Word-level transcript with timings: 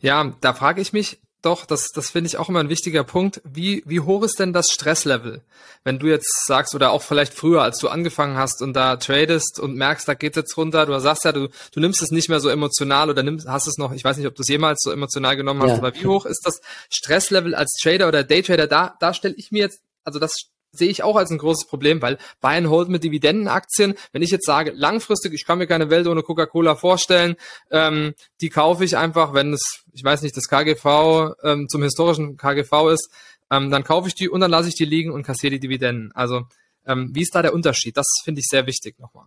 Ja, 0.00 0.32
da 0.40 0.54
frage 0.54 0.80
ich 0.80 0.92
mich 0.92 1.20
doch, 1.40 1.66
das, 1.66 1.90
das 1.94 2.10
finde 2.10 2.26
ich 2.26 2.36
auch 2.36 2.48
immer 2.48 2.58
ein 2.58 2.68
wichtiger 2.68 3.04
Punkt. 3.04 3.40
Wie, 3.44 3.84
wie 3.86 4.00
hoch 4.00 4.24
ist 4.24 4.40
denn 4.40 4.52
das 4.52 4.70
Stresslevel? 4.70 5.42
Wenn 5.84 6.00
du 6.00 6.08
jetzt 6.08 6.46
sagst, 6.46 6.74
oder 6.74 6.90
auch 6.90 7.02
vielleicht 7.02 7.32
früher, 7.32 7.62
als 7.62 7.78
du 7.78 7.88
angefangen 7.88 8.36
hast 8.36 8.60
und 8.60 8.72
da 8.74 8.96
tradest 8.96 9.60
und 9.60 9.76
merkst, 9.76 10.08
da 10.08 10.14
geht's 10.14 10.36
jetzt 10.36 10.56
runter, 10.56 10.84
du 10.86 10.98
sagst 10.98 11.24
ja, 11.24 11.30
du, 11.32 11.48
du 11.72 11.80
nimmst 11.80 12.02
es 12.02 12.10
nicht 12.10 12.28
mehr 12.28 12.40
so 12.40 12.48
emotional 12.48 13.08
oder 13.08 13.22
nimmst, 13.22 13.46
hast 13.46 13.68
es 13.68 13.78
noch, 13.78 13.92
ich 13.92 14.02
weiß 14.02 14.16
nicht, 14.16 14.26
ob 14.26 14.34
du 14.34 14.42
es 14.42 14.48
jemals 14.48 14.80
so 14.82 14.90
emotional 14.90 15.36
genommen 15.36 15.62
hast, 15.62 15.70
ja. 15.70 15.78
aber 15.78 15.94
wie 15.94 16.06
hoch 16.06 16.26
ist 16.26 16.44
das 16.44 16.60
Stresslevel 16.90 17.54
als 17.54 17.76
Trader 17.80 18.08
oder 18.08 18.24
Daytrader? 18.24 18.66
Da, 18.66 18.96
da 18.98 19.14
stelle 19.14 19.34
ich 19.36 19.52
mir 19.52 19.60
jetzt, 19.60 19.80
also 20.02 20.18
das 20.18 20.34
sehe 20.72 20.88
ich 20.88 21.02
auch 21.02 21.16
als 21.16 21.30
ein 21.30 21.38
großes 21.38 21.66
Problem, 21.66 22.02
weil 22.02 22.18
Buy 22.40 22.56
and 22.56 22.68
Hold 22.68 22.88
mit 22.88 23.04
Dividendenaktien, 23.04 23.94
wenn 24.12 24.22
ich 24.22 24.30
jetzt 24.30 24.46
sage, 24.46 24.72
langfristig, 24.74 25.32
ich 25.34 25.44
kann 25.44 25.58
mir 25.58 25.66
keine 25.66 25.90
Welt 25.90 26.06
ohne 26.06 26.22
Coca-Cola 26.22 26.76
vorstellen, 26.76 27.36
ähm, 27.70 28.14
die 28.40 28.50
kaufe 28.50 28.84
ich 28.84 28.96
einfach, 28.96 29.34
wenn 29.34 29.52
es, 29.52 29.84
ich 29.92 30.04
weiß 30.04 30.22
nicht, 30.22 30.36
das 30.36 30.48
KGV 30.48 31.34
ähm, 31.42 31.68
zum 31.68 31.82
historischen 31.82 32.36
KGV 32.36 32.90
ist, 32.92 33.10
ähm, 33.50 33.70
dann 33.70 33.84
kaufe 33.84 34.08
ich 34.08 34.14
die 34.14 34.28
und 34.28 34.40
dann 34.40 34.50
lasse 34.50 34.68
ich 34.68 34.74
die 34.74 34.84
liegen 34.84 35.10
und 35.10 35.22
kassiere 35.22 35.52
die 35.52 35.60
Dividenden. 35.60 36.12
Also 36.14 36.42
ähm, 36.86 37.10
wie 37.12 37.22
ist 37.22 37.34
da 37.34 37.42
der 37.42 37.54
Unterschied? 37.54 37.96
Das 37.96 38.06
finde 38.22 38.40
ich 38.40 38.46
sehr 38.46 38.66
wichtig 38.66 38.98
nochmal. 38.98 39.26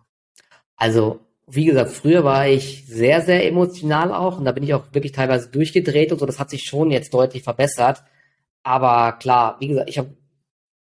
Also 0.76 1.20
wie 1.46 1.64
gesagt, 1.64 1.90
früher 1.90 2.24
war 2.24 2.48
ich 2.48 2.84
sehr, 2.86 3.20
sehr 3.20 3.46
emotional 3.46 4.12
auch 4.12 4.38
und 4.38 4.44
da 4.44 4.52
bin 4.52 4.62
ich 4.62 4.74
auch 4.74 4.84
wirklich 4.92 5.12
teilweise 5.12 5.48
durchgedreht 5.50 6.12
und 6.12 6.18
so. 6.18 6.26
Das 6.26 6.38
hat 6.38 6.50
sich 6.50 6.62
schon 6.62 6.90
jetzt 6.90 7.12
deutlich 7.12 7.42
verbessert. 7.42 8.02
Aber 8.62 9.12
klar, 9.12 9.56
wie 9.58 9.68
gesagt, 9.68 9.90
ich 9.90 9.98
habe 9.98 10.16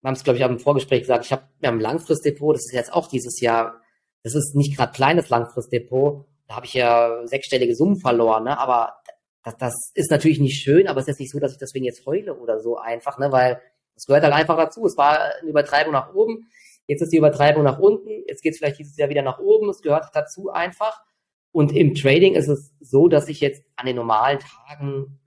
wir 0.02 0.08
haben 0.08 0.16
es, 0.16 0.24
glaube 0.24 0.38
ich, 0.38 0.46
auch 0.46 0.50
im 0.50 0.60
Vorgespräch 0.60 1.02
gesagt, 1.02 1.26
ich 1.26 1.32
habe 1.32 1.44
ja 1.62 1.70
ein 1.70 1.80
Langfristdepot, 1.80 2.56
das 2.56 2.66
ist 2.66 2.74
jetzt 2.74 2.94
auch 2.94 3.08
dieses 3.08 3.40
Jahr, 3.40 3.82
das 4.24 4.36
ist 4.36 4.56
nicht 4.56 4.76
gerade 4.76 4.92
kleines 4.92 5.30
Langfristdepot, 5.30 6.26
da 6.48 6.56
habe 6.56 6.66
ich 6.66 6.74
ja 6.74 7.26
sechsstellige 7.26 7.76
Summen 7.76 7.98
verloren, 7.98 8.46
ne? 8.46 8.58
aber 8.58 8.96
das, 9.44 9.58
das 9.58 9.92
ist 9.96 10.12
natürlich 10.12 10.40
nicht 10.40 10.62
schön, 10.62 10.88
aber 10.88 11.00
es 11.00 11.06
ist 11.06 11.10
jetzt 11.10 11.20
nicht 11.20 11.32
so, 11.32 11.40
dass 11.40 11.54
ich 11.54 11.60
deswegen 11.60 11.86
jetzt 11.86 12.06
heule 12.06 12.36
oder 12.36 12.60
so 12.60 12.78
einfach, 12.78 13.18
ne? 13.18 13.32
weil 13.32 13.62
es 13.96 14.06
gehört 14.06 14.24
halt 14.24 14.34
einfach 14.34 14.58
dazu. 14.58 14.86
Es 14.86 14.98
war 14.98 15.20
eine 15.20 15.50
Übertreibung 15.50 15.94
nach 15.94 16.14
oben, 16.14 16.48
jetzt 16.88 17.02
ist 17.02 17.12
die 17.12 17.18
Übertreibung 17.18 17.64
nach 17.64 17.80
unten, 17.80 18.10
jetzt 18.28 18.42
geht 18.42 18.54
es 18.54 18.58
vielleicht 18.58 18.80
dieses 18.80 18.98
Jahr 18.98 19.10
wieder 19.10 19.22
nach 19.22 19.40
oben, 19.40 19.70
es 19.70 19.82
gehört 19.82 20.10
dazu 20.14 20.50
einfach. 20.50 21.02
Und 21.52 21.76
im 21.76 21.96
Trading 21.96 22.36
ist 22.36 22.48
es 22.48 22.74
so, 22.80 23.08
dass 23.08 23.28
ich 23.28 23.42
jetzt 23.42 23.64
an 23.76 23.86
den 23.86 23.98
normalen 23.98 24.40
Tagen, 24.40 25.20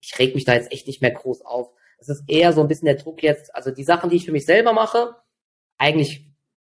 ich 0.00 0.18
reg 0.18 0.34
mich 0.34 0.44
da 0.44 0.54
jetzt 0.54 0.72
echt 0.72 0.86
nicht 0.86 1.02
mehr 1.02 1.10
groß 1.10 1.42
auf. 1.42 1.70
Es 1.98 2.08
ist 2.08 2.24
eher 2.28 2.52
so 2.52 2.60
ein 2.60 2.68
bisschen 2.68 2.86
der 2.86 2.96
Druck 2.96 3.22
jetzt, 3.22 3.54
also 3.54 3.70
die 3.70 3.84
Sachen, 3.84 4.10
die 4.10 4.16
ich 4.16 4.24
für 4.24 4.32
mich 4.32 4.46
selber 4.46 4.72
mache, 4.72 5.16
eigentlich 5.76 6.28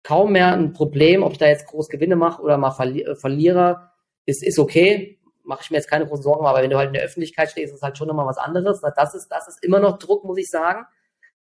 kaum 0.03 0.33
mehr 0.33 0.53
ein 0.53 0.73
Problem, 0.73 1.23
ob 1.23 1.33
ich 1.33 1.39
da 1.39 1.47
jetzt 1.47 1.67
groß 1.67 1.89
Gewinne 1.89 2.17
mache 2.17 2.43
oder 2.43 2.59
mal 2.59 2.73
verli 2.73 3.03
äh, 3.03 3.15
verliere, 3.15 3.91
ist, 4.27 4.43
ist 4.43 4.59
okay. 4.59 5.19
Mache 5.45 5.63
ich 5.65 5.71
mir 5.71 5.79
jetzt 5.79 5.89
keine 5.89 6.07
großen 6.07 6.23
Sorgen, 6.23 6.47
aber 6.47 6.63
wenn 6.63 6.71
du 6.71 6.77
halt 6.77 6.89
in 6.89 6.95
der 6.95 7.03
Öffentlichkeit 7.03 7.51
stehst, 7.51 7.73
ist 7.73 7.79
es 7.79 7.83
halt 7.83 7.99
schon 7.99 8.07
nochmal 8.07 8.27
was 8.27 8.39
anderes. 8.39 8.81
Das 8.97 9.15
ist, 9.15 9.29
das 9.29 9.49
ist 9.49 9.65
immer 9.65 9.81
noch 9.81 9.99
Druck, 9.99 10.25
muss 10.25 10.39
ich 10.39 10.49
sagen. 10.49 10.85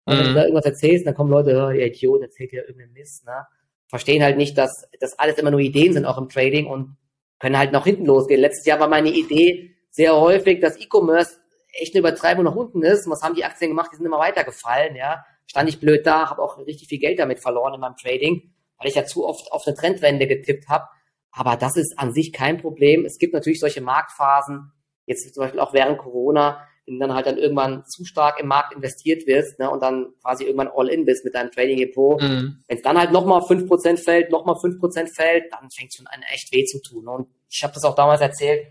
Und 0.05 0.17
wenn 0.17 0.25
du 0.25 0.31
mhm. 0.31 0.35
da 0.35 0.41
irgendwas 0.43 0.65
erzählst, 0.65 1.05
dann 1.05 1.13
kommen 1.13 1.29
Leute, 1.29 1.51
oh, 1.51 1.71
der 1.71 1.87
Idiot 1.87 2.21
erzählt 2.21 2.51
ja 2.51 2.61
irgendeinen 2.61 2.93
Mist, 2.93 3.25
ne? 3.25 3.45
Verstehen 3.87 4.23
halt 4.23 4.37
nicht, 4.37 4.57
dass 4.57 4.87
das 4.99 5.19
alles 5.19 5.37
immer 5.37 5.51
nur 5.51 5.59
Ideen 5.59 5.93
sind, 5.93 6.05
auch 6.05 6.17
im 6.17 6.29
Trading 6.29 6.65
und 6.65 6.95
können 7.39 7.57
halt 7.57 7.73
nach 7.73 7.83
hinten 7.83 8.05
losgehen. 8.05 8.39
Letztes 8.39 8.65
Jahr 8.65 8.79
war 8.79 8.87
meine 8.87 9.09
Idee 9.09 9.75
sehr 9.89 10.15
häufig, 10.15 10.61
dass 10.61 10.79
E-Commerce 10.79 11.40
echt 11.71 11.93
eine 11.93 11.99
Übertreibung 11.99 12.43
nach 12.43 12.55
unten 12.55 12.83
ist. 12.83 13.05
Und 13.05 13.11
was 13.11 13.21
haben 13.21 13.35
die 13.35 13.45
Aktien 13.45 13.71
gemacht? 13.71 13.89
Die 13.91 13.97
sind 13.97 14.05
immer 14.05 14.19
weiter 14.19 14.43
gefallen, 14.43 14.95
ja. 14.95 15.25
Stand 15.45 15.69
ich 15.69 15.79
blöd 15.79 16.05
da, 16.05 16.29
habe 16.29 16.41
auch 16.41 16.57
richtig 16.59 16.87
viel 16.87 16.99
Geld 16.99 17.19
damit 17.19 17.39
verloren 17.39 17.73
in 17.73 17.81
meinem 17.81 17.97
Trading, 17.97 18.53
weil 18.77 18.87
ich 18.87 18.95
ja 18.95 19.05
zu 19.05 19.25
oft 19.25 19.51
auf 19.51 19.67
eine 19.67 19.75
Trendwende 19.75 20.27
getippt 20.27 20.69
habe. 20.69 20.87
Aber 21.31 21.55
das 21.55 21.77
ist 21.77 21.97
an 21.97 22.13
sich 22.13 22.33
kein 22.33 22.57
Problem. 22.57 23.05
Es 23.05 23.17
gibt 23.17 23.33
natürlich 23.33 23.59
solche 23.59 23.81
Marktphasen, 23.81 24.71
jetzt 25.05 25.33
zum 25.33 25.43
Beispiel 25.43 25.59
auch 25.59 25.73
während 25.73 25.97
Corona, 25.97 26.65
wenn 26.85 26.99
dann 26.99 27.13
halt 27.13 27.25
dann 27.25 27.37
irgendwann 27.37 27.85
zu 27.85 28.05
stark 28.05 28.39
im 28.39 28.47
Markt 28.47 28.73
investiert 28.73 29.27
wirst 29.27 29.59
ne, 29.59 29.69
und 29.69 29.81
dann 29.81 30.13
quasi 30.21 30.43
irgendwann 30.43 30.71
all-in 30.73 31.05
bist 31.05 31.23
mit 31.23 31.35
deinem 31.35 31.51
Trading-Depot. 31.51 32.21
Mhm. 32.21 32.63
Wenn 32.67 32.77
es 32.77 32.83
dann 32.83 32.97
halt 32.97 33.11
nochmal 33.11 33.41
5% 33.41 33.97
fällt, 33.97 34.31
nochmal 34.31 34.55
5% 34.55 35.13
fällt, 35.13 35.51
dann 35.51 35.69
fängt 35.69 35.91
es 35.91 35.97
schon 35.97 36.07
an 36.07 36.21
echt 36.33 36.51
weh 36.53 36.65
zu 36.65 36.81
tun. 36.81 37.07
Und 37.07 37.27
ich 37.49 37.63
habe 37.63 37.73
das 37.73 37.83
auch 37.83 37.95
damals 37.95 38.21
erzählt, 38.21 38.67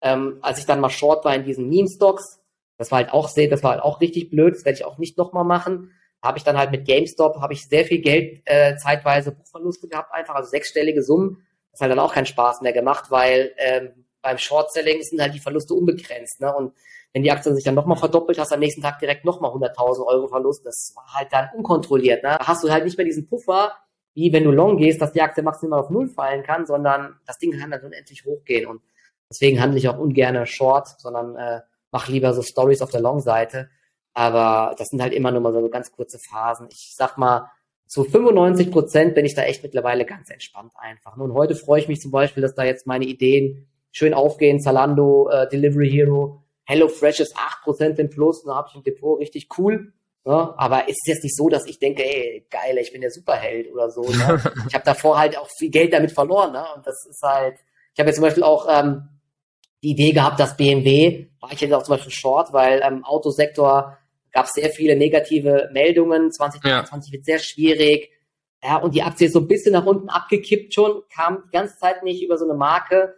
ähm, 0.00 0.38
als 0.40 0.58
ich 0.58 0.66
dann 0.66 0.80
mal 0.80 0.90
short 0.90 1.24
war 1.24 1.34
in 1.34 1.44
diesen 1.44 1.68
Meme-Stocks, 1.68 2.40
das 2.78 2.90
war 2.90 2.98
halt 2.98 3.12
auch 3.12 3.28
sehr, 3.28 3.48
das 3.48 3.62
war 3.62 3.72
halt 3.72 3.82
auch 3.82 4.00
richtig 4.00 4.30
blöd, 4.30 4.54
das 4.54 4.64
werde 4.64 4.78
ich 4.78 4.84
auch 4.84 4.98
nicht 4.98 5.18
nochmal 5.18 5.44
machen. 5.44 5.92
Habe 6.22 6.38
ich 6.38 6.44
dann 6.44 6.56
halt 6.56 6.70
mit 6.70 6.86
GameStop, 6.86 7.40
habe 7.40 7.52
ich 7.52 7.68
sehr 7.68 7.84
viel 7.84 8.00
Geld 8.00 8.42
äh, 8.44 8.76
zeitweise 8.76 9.32
Buchverluste 9.32 9.88
gehabt, 9.88 10.12
einfach, 10.14 10.34
also 10.34 10.48
sechsstellige 10.48 11.02
Summen. 11.02 11.44
Das 11.72 11.80
hat 11.80 11.90
dann 11.90 11.98
auch 11.98 12.14
keinen 12.14 12.26
Spaß 12.26 12.60
mehr 12.62 12.72
gemacht, 12.72 13.10
weil 13.10 13.52
ähm, 13.58 14.04
beim 14.22 14.38
Short-Selling 14.38 15.02
sind 15.02 15.20
halt 15.20 15.34
die 15.34 15.40
Verluste 15.40 15.74
unbegrenzt. 15.74 16.40
Ne? 16.40 16.54
Und 16.54 16.72
wenn 17.12 17.22
die 17.22 17.30
Aktie 17.30 17.54
sich 17.54 17.64
dann 17.64 17.74
nochmal 17.74 17.96
verdoppelt, 17.96 18.38
hast 18.38 18.50
du 18.50 18.54
am 18.54 18.60
nächsten 18.60 18.82
Tag 18.82 18.98
direkt 18.98 19.24
nochmal 19.24 19.52
100.000 19.52 20.06
Euro 20.06 20.28
Verlust. 20.28 20.66
Das 20.66 20.92
war 20.94 21.06
halt 21.14 21.32
dann 21.32 21.48
unkontrolliert. 21.56 22.22
Ne? 22.22 22.36
Da 22.38 22.46
hast 22.46 22.64
du 22.64 22.70
halt 22.70 22.84
nicht 22.84 22.96
mehr 22.96 23.06
diesen 23.06 23.28
Puffer, 23.28 23.72
wie 24.14 24.32
wenn 24.32 24.44
du 24.44 24.50
long 24.50 24.76
gehst, 24.76 25.00
dass 25.00 25.12
die 25.12 25.22
Aktie 25.22 25.42
maximal 25.42 25.80
auf 25.80 25.90
Null 25.90 26.08
fallen 26.08 26.42
kann, 26.42 26.66
sondern 26.66 27.18
das 27.26 27.38
Ding 27.38 27.58
kann 27.58 27.70
dann 27.70 27.82
unendlich 27.82 28.24
hochgehen. 28.24 28.66
Und 28.66 28.82
deswegen 29.30 29.60
handle 29.60 29.78
ich 29.78 29.88
auch 29.88 29.98
ungern 29.98 30.44
Short, 30.46 30.88
sondern 30.98 31.36
äh, 31.36 31.60
mach 31.90 32.08
lieber 32.08 32.34
so 32.34 32.42
Stories 32.42 32.82
auf 32.82 32.90
der 32.90 33.00
Long-Seite. 33.00 33.68
Aber 34.14 34.74
das 34.76 34.88
sind 34.88 35.00
halt 35.00 35.12
immer 35.12 35.30
nur 35.30 35.40
mal 35.40 35.52
so 35.52 35.68
ganz 35.68 35.92
kurze 35.92 36.18
Phasen. 36.18 36.68
Ich 36.70 36.94
sag 36.96 37.18
mal, 37.18 37.50
zu 37.86 38.04
95 38.04 38.70
Prozent 38.70 39.14
bin 39.14 39.24
ich 39.24 39.34
da 39.34 39.42
echt 39.42 39.62
mittlerweile 39.62 40.04
ganz 40.04 40.30
entspannt 40.30 40.72
einfach. 40.76 41.16
Und 41.16 41.32
heute 41.32 41.54
freue 41.54 41.80
ich 41.80 41.88
mich 41.88 42.00
zum 42.00 42.10
Beispiel, 42.10 42.42
dass 42.42 42.54
da 42.54 42.64
jetzt 42.64 42.86
meine 42.86 43.06
Ideen 43.06 43.66
schön 43.92 44.14
aufgehen. 44.14 44.60
Zalando, 44.60 45.28
äh, 45.30 45.48
Delivery 45.48 45.90
Hero, 45.90 46.42
Hello 46.64 46.88
Fresh 46.88 47.20
ist 47.20 47.34
8 47.34 47.62
Prozent 47.62 47.98
im 47.98 48.10
Plus. 48.10 48.42
Da 48.44 48.54
habe 48.54 48.68
ich 48.68 48.76
im 48.76 48.82
Depot 48.82 49.18
richtig 49.18 49.48
cool. 49.56 49.92
Ja, 50.26 50.52
aber 50.58 50.88
ist 50.88 50.98
es 51.02 51.14
jetzt 51.14 51.24
nicht 51.24 51.34
so, 51.34 51.48
dass 51.48 51.64
ich 51.66 51.78
denke, 51.78 52.04
ey, 52.04 52.46
geil, 52.50 52.76
ich 52.76 52.92
bin 52.92 53.00
der 53.00 53.10
Superheld 53.10 53.72
oder 53.72 53.90
so. 53.90 54.02
Ne? 54.02 54.42
ich 54.68 54.74
habe 54.74 54.84
davor 54.84 55.18
halt 55.18 55.38
auch 55.38 55.48
viel 55.58 55.70
Geld 55.70 55.94
damit 55.94 56.12
verloren. 56.12 56.52
Ne? 56.52 56.62
Und 56.76 56.86
das 56.86 57.06
ist 57.08 57.22
halt, 57.22 57.54
ich 57.94 57.98
habe 57.98 58.10
jetzt 58.10 58.16
zum 58.16 58.24
Beispiel 58.24 58.42
auch 58.42 58.66
ähm, 58.68 59.08
die 59.82 59.90
Idee 59.90 60.12
gehabt, 60.12 60.40
dass 60.40 60.56
BMW, 60.56 61.28
war 61.40 61.52
ich 61.52 61.60
jetzt 61.60 61.72
auch 61.72 61.82
zum 61.82 61.94
Beispiel 61.94 62.12
short, 62.12 62.52
weil 62.52 62.80
im 62.80 62.98
ähm, 62.98 63.04
Autosektor 63.04 63.96
gab 64.32 64.46
es 64.46 64.52
sehr 64.52 64.70
viele 64.70 64.96
negative 64.96 65.70
Meldungen, 65.72 66.32
2023 66.32 67.10
ja. 67.10 67.12
wird 67.12 67.24
sehr 67.24 67.38
schwierig. 67.38 68.10
Ja, 68.62 68.76
und 68.76 68.94
die 68.94 69.02
Aktie 69.02 69.28
ist 69.28 69.34
so 69.34 69.40
ein 69.40 69.46
bisschen 69.46 69.72
nach 69.72 69.86
unten 69.86 70.08
abgekippt 70.08 70.74
schon, 70.74 71.02
kam 71.14 71.44
die 71.46 71.50
ganze 71.50 71.78
Zeit 71.78 72.02
nicht 72.02 72.22
über 72.22 72.36
so 72.36 72.44
eine 72.44 72.54
Marke. 72.54 73.14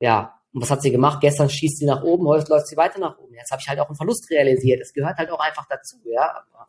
Ja, 0.00 0.38
und 0.52 0.60
was 0.60 0.70
hat 0.70 0.82
sie 0.82 0.90
gemacht? 0.90 1.20
Gestern 1.22 1.48
schießt 1.48 1.78
sie 1.78 1.86
nach 1.86 2.02
oben, 2.02 2.26
heute 2.26 2.50
läuft 2.50 2.66
sie 2.66 2.76
weiter 2.76 2.98
nach 2.98 3.18
oben. 3.18 3.34
Jetzt 3.34 3.50
habe 3.50 3.60
ich 3.60 3.68
halt 3.68 3.80
auch 3.80 3.88
einen 3.88 3.96
Verlust 3.96 4.30
realisiert. 4.30 4.82
Es 4.82 4.92
gehört 4.92 5.16
halt 5.16 5.30
auch 5.30 5.40
einfach 5.40 5.66
dazu, 5.66 5.96
ja. 6.04 6.30
Aber 6.30 6.68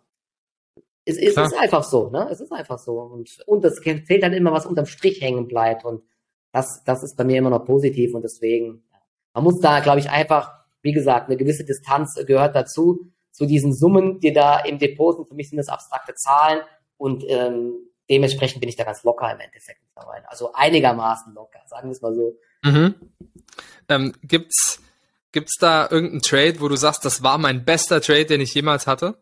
es, 1.03 1.17
es 1.17 1.35
ist 1.35 1.57
einfach 1.57 1.83
so, 1.83 2.09
ne? 2.09 2.29
Es 2.31 2.39
ist 2.39 2.51
einfach 2.53 2.79
so. 2.79 2.99
Und, 2.99 3.29
und 3.45 3.65
es 3.65 3.81
zählt 3.81 4.23
halt 4.23 4.33
immer, 4.33 4.53
was 4.53 4.65
unterm 4.65 4.85
Strich 4.85 5.19
hängen 5.19 5.49
bleibt. 5.49 5.83
Und 5.83 6.01
das, 6.53 6.83
das 6.85 7.03
ist 7.03 7.17
bei 7.17 7.25
mir 7.25 7.39
immer 7.39 7.49
noch 7.49 7.65
positiv 7.65 8.13
und 8.13 8.21
deswegen 8.21 8.85
man 9.33 9.43
muss 9.43 9.59
da, 9.59 9.79
glaube 9.79 9.99
ich, 9.99 10.09
einfach, 10.09 10.51
wie 10.81 10.93
gesagt, 10.93 11.27
eine 11.27 11.37
gewisse 11.37 11.65
Distanz 11.65 12.15
gehört 12.25 12.55
dazu, 12.55 13.11
zu 13.31 13.45
diesen 13.45 13.73
Summen, 13.73 14.19
die 14.19 14.31
da 14.31 14.59
im 14.59 14.77
Depot 14.77 15.15
sind. 15.15 15.27
Für 15.27 15.35
mich 15.35 15.49
sind 15.49 15.57
das 15.57 15.69
abstrakte 15.69 16.13
Zahlen 16.13 16.61
und 16.97 17.23
ähm, 17.27 17.73
dementsprechend 18.09 18.61
bin 18.61 18.69
ich 18.69 18.75
da 18.75 18.83
ganz 18.83 19.03
locker 19.03 19.31
im 19.31 19.39
Endeffekt 19.39 19.81
mittlerweile. 19.83 20.29
Also 20.29 20.53
einigermaßen 20.53 21.33
locker, 21.33 21.59
sagen 21.67 21.87
wir 21.87 21.93
es 21.93 22.01
mal 22.01 22.13
so. 22.13 22.37
Mhm. 22.63 22.95
Ähm, 23.89 24.13
gibt's 24.21 24.79
gibt's 25.31 25.57
da 25.57 25.87
irgendeinen 25.89 26.21
Trade, 26.21 26.61
wo 26.61 26.69
du 26.69 26.75
sagst, 26.75 27.03
das 27.03 27.23
war 27.23 27.37
mein 27.37 27.65
bester 27.65 27.99
Trade, 27.99 28.25
den 28.25 28.41
ich 28.41 28.53
jemals 28.53 28.87
hatte? 28.87 29.17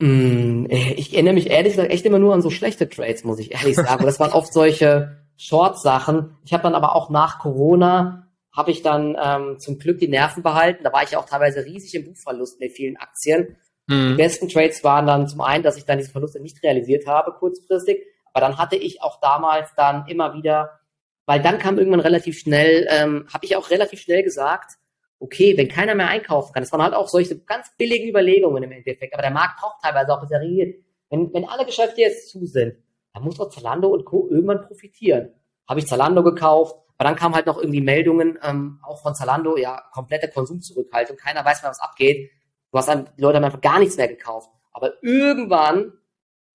Mm, 0.00 0.66
ich 0.68 1.14
erinnere 1.14 1.34
mich 1.34 1.48
ehrlich 1.48 1.74
gesagt 1.74 1.92
echt 1.92 2.04
immer 2.04 2.18
nur 2.18 2.34
an 2.34 2.42
so 2.42 2.50
schlechte 2.50 2.88
Trades, 2.88 3.24
muss 3.24 3.38
ich 3.38 3.52
ehrlich 3.52 3.76
sagen. 3.76 4.04
das 4.04 4.20
waren 4.20 4.32
oft 4.32 4.52
solche 4.52 5.24
Short-Sachen. 5.36 6.36
Ich 6.44 6.52
habe 6.52 6.64
dann 6.64 6.74
aber 6.74 6.94
auch 6.94 7.08
nach 7.08 7.38
Corona 7.38 8.23
habe 8.56 8.70
ich 8.70 8.82
dann 8.82 9.16
ähm, 9.20 9.58
zum 9.58 9.78
Glück 9.78 9.98
die 9.98 10.08
Nerven 10.08 10.42
behalten. 10.42 10.84
Da 10.84 10.92
war 10.92 11.02
ich 11.02 11.10
ja 11.10 11.18
auch 11.18 11.26
teilweise 11.26 11.64
riesig 11.64 11.94
im 11.94 12.04
Buchverlust 12.04 12.60
mit 12.60 12.72
vielen 12.72 12.96
Aktien. 12.96 13.56
Mhm. 13.86 14.10
Die 14.10 14.14
besten 14.14 14.48
Trades 14.48 14.84
waren 14.84 15.06
dann 15.06 15.28
zum 15.28 15.40
einen, 15.40 15.64
dass 15.64 15.76
ich 15.76 15.84
dann 15.84 15.98
diese 15.98 16.10
Verluste 16.10 16.40
nicht 16.40 16.62
realisiert 16.62 17.06
habe 17.06 17.32
kurzfristig, 17.32 18.02
aber 18.32 18.40
dann 18.46 18.58
hatte 18.58 18.76
ich 18.76 19.02
auch 19.02 19.20
damals 19.20 19.70
dann 19.76 20.06
immer 20.06 20.34
wieder, 20.34 20.80
weil 21.26 21.42
dann 21.42 21.58
kam 21.58 21.78
irgendwann 21.78 22.00
relativ 22.00 22.38
schnell, 22.38 22.86
ähm, 22.90 23.26
habe 23.32 23.44
ich 23.44 23.56
auch 23.56 23.70
relativ 23.70 24.00
schnell 24.00 24.22
gesagt, 24.22 24.72
okay, 25.18 25.56
wenn 25.56 25.68
keiner 25.68 25.94
mehr 25.94 26.08
einkaufen 26.08 26.52
kann, 26.52 26.62
das 26.62 26.72
waren 26.72 26.82
halt 26.82 26.94
auch 26.94 27.08
solche 27.08 27.38
ganz 27.40 27.74
billigen 27.76 28.08
Überlegungen 28.08 28.62
im 28.62 28.72
Endeffekt, 28.72 29.14
aber 29.14 29.22
der 29.22 29.30
Markt 29.30 29.60
braucht 29.60 29.82
teilweise 29.82 30.12
auch 30.12 30.26
seriös. 30.26 30.74
Wenn, 31.10 31.32
wenn 31.32 31.44
alle 31.44 31.64
Geschäfte 31.64 32.00
jetzt 32.00 32.30
zu 32.30 32.46
sind, 32.46 32.74
dann 33.12 33.22
muss 33.22 33.36
doch 33.36 33.50
Zalando 33.50 33.88
und 33.88 34.04
Co. 34.04 34.28
irgendwann 34.28 34.62
profitieren. 34.62 35.30
Habe 35.68 35.80
ich 35.80 35.86
Zalando 35.86 36.22
gekauft, 36.22 36.76
aber 36.96 37.08
dann 37.08 37.16
kamen 37.16 37.34
halt 37.34 37.46
noch 37.46 37.58
irgendwie 37.58 37.80
Meldungen, 37.80 38.38
ähm, 38.42 38.80
auch 38.82 39.02
von 39.02 39.14
Zalando, 39.14 39.56
ja, 39.56 39.82
komplette 39.92 40.28
Konsumzurückhaltung, 40.28 41.16
keiner 41.16 41.44
weiß 41.44 41.62
mehr, 41.62 41.70
was 41.70 41.80
abgeht. 41.80 42.30
Du 42.70 42.78
hast 42.78 42.88
dann, 42.88 43.10
die 43.16 43.22
Leute 43.22 43.36
haben 43.36 43.44
einfach 43.44 43.60
gar 43.60 43.78
nichts 43.78 43.96
mehr 43.96 44.08
gekauft. 44.08 44.50
Aber 44.72 44.92
irgendwann 45.02 45.92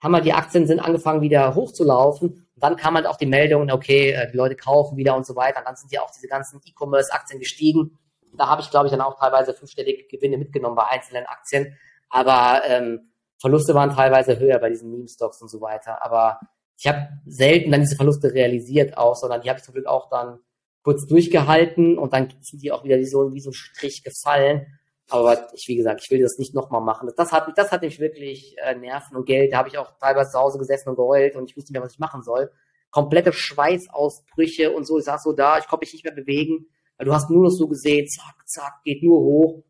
haben 0.01 0.15
halt 0.15 0.25
die 0.25 0.33
Aktien 0.33 0.67
sind 0.67 0.79
angefangen 0.79 1.21
wieder 1.21 1.55
hochzulaufen 1.55 2.29
und 2.29 2.63
dann 2.63 2.77
kam 2.77 2.95
halt 2.95 3.05
auch 3.05 3.17
die 3.17 3.25
Meldung, 3.25 3.69
okay, 3.71 4.11
äh, 4.11 4.31
die 4.31 4.37
Leute 4.37 4.55
kaufen 4.55 4.97
wieder 4.97 5.15
und 5.15 5.25
so 5.25 5.35
weiter. 5.35 5.59
Und 5.59 5.67
dann 5.67 5.75
sind 5.75 5.91
ja 5.91 6.01
auch 6.01 6.11
diese 6.11 6.27
ganzen 6.27 6.61
E-Commerce-Aktien 6.65 7.39
gestiegen. 7.39 7.97
Da 8.33 8.47
habe 8.47 8.61
ich, 8.61 8.69
glaube 8.69 8.87
ich, 8.87 8.91
dann 8.91 9.01
auch 9.01 9.17
teilweise 9.17 9.53
fünfstellige 9.53 10.07
Gewinne 10.07 10.37
mitgenommen 10.37 10.75
bei 10.75 10.87
einzelnen 10.87 11.25
Aktien. 11.25 11.77
Aber 12.09 12.61
ähm, 12.65 13.11
Verluste 13.39 13.73
waren 13.73 13.95
teilweise 13.95 14.39
höher 14.39 14.59
bei 14.59 14.69
diesen 14.69 14.91
Meme-Stocks 14.91 15.41
und 15.41 15.49
so 15.49 15.61
weiter. 15.61 16.03
Aber 16.03 16.39
ich 16.79 16.87
habe 16.87 17.09
selten 17.25 17.71
dann 17.71 17.81
diese 17.81 17.97
Verluste 17.97 18.33
realisiert 18.33 18.97
auch, 18.97 19.13
sondern 19.13 19.41
die 19.41 19.49
habe 19.49 19.59
ich 19.59 19.65
zum 19.65 19.73
Glück 19.73 19.85
auch 19.85 20.09
dann 20.09 20.39
kurz 20.81 21.05
durchgehalten 21.07 21.97
und 21.97 22.13
dann 22.13 22.33
sind 22.39 22.63
die 22.63 22.71
auch 22.71 22.85
wieder 22.85 22.97
wie 22.97 23.05
so, 23.05 23.33
wie 23.33 23.41
so 23.41 23.49
ein 23.49 23.53
Strich 23.53 24.01
gefallen. 24.01 24.65
Aber 25.09 25.53
ich, 25.53 25.67
wie 25.67 25.75
gesagt, 25.75 26.01
ich 26.01 26.09
will 26.09 26.21
das 26.21 26.37
nicht 26.37 26.53
nochmal 26.53 26.79
machen. 26.79 27.11
Das 27.17 27.33
hat, 27.33 27.51
das 27.57 27.73
hat 27.73 27.81
mich 27.81 27.99
wirklich 27.99 28.55
äh, 28.63 28.75
Nerven 28.75 29.17
und 29.17 29.25
Geld. 29.25 29.51
Da 29.51 29.57
habe 29.57 29.67
ich 29.67 29.77
auch 29.77 29.91
teilweise 29.99 30.31
zu 30.31 30.39
Hause 30.39 30.57
gesessen 30.57 30.87
und 30.87 30.95
geheult 30.95 31.35
und 31.35 31.49
ich 31.49 31.57
wusste 31.57 31.73
nicht 31.73 31.79
mehr, 31.79 31.85
was 31.85 31.93
ich 31.93 31.99
machen 31.99 32.23
soll. 32.23 32.49
Komplette 32.91 33.33
Schweißausbrüche 33.33 34.71
und 34.71 34.85
so. 34.85 34.99
Ich 34.99 35.05
saß 35.05 35.23
so 35.23 35.33
da, 35.33 35.57
ich 35.57 35.67
konnte 35.67 35.83
mich 35.83 35.91
nicht 35.91 36.05
mehr 36.05 36.15
bewegen. 36.15 36.67
Weil 36.97 37.07
du 37.07 37.13
hast 37.13 37.29
nur 37.29 37.43
noch 37.43 37.49
so 37.49 37.67
gesehen, 37.67 38.07
zack, 38.07 38.35
zack, 38.45 38.83
geht 38.85 39.03
nur 39.03 39.19
hoch. 39.19 39.63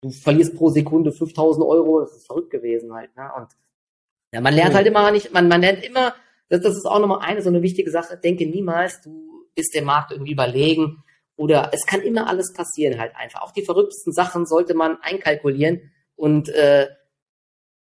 Du 0.00 0.10
verlierst 0.10 0.54
pro 0.54 0.68
Sekunde 0.68 1.10
5000 1.10 1.66
Euro. 1.66 2.00
Das 2.02 2.12
ist 2.16 2.26
verrückt 2.26 2.50
gewesen 2.50 2.94
halt. 2.94 3.16
Ne? 3.16 3.28
Und 3.36 3.48
ja, 4.32 4.40
man 4.40 4.54
lernt 4.54 4.74
halt 4.74 4.86
immer 4.86 5.10
nicht, 5.10 5.32
man, 5.32 5.48
man 5.48 5.60
lernt 5.60 5.84
immer, 5.84 6.14
das, 6.52 6.60
das 6.60 6.76
ist 6.76 6.84
auch 6.84 6.98
nochmal 6.98 7.20
eine 7.22 7.40
so 7.40 7.48
eine 7.48 7.62
wichtige 7.62 7.90
Sache. 7.90 8.18
Denke 8.18 8.46
niemals, 8.46 9.00
du 9.00 9.46
bist 9.54 9.74
dem 9.74 9.84
Markt 9.84 10.12
irgendwie 10.12 10.32
überlegen 10.32 11.02
oder 11.34 11.70
es 11.72 11.86
kann 11.86 12.02
immer 12.02 12.28
alles 12.28 12.52
passieren 12.52 13.00
halt 13.00 13.16
einfach. 13.16 13.40
Auch 13.40 13.52
die 13.52 13.64
verrücktesten 13.64 14.12
Sachen 14.12 14.44
sollte 14.44 14.74
man 14.74 14.98
einkalkulieren 15.00 15.90
und 16.14 16.50
äh, 16.50 16.88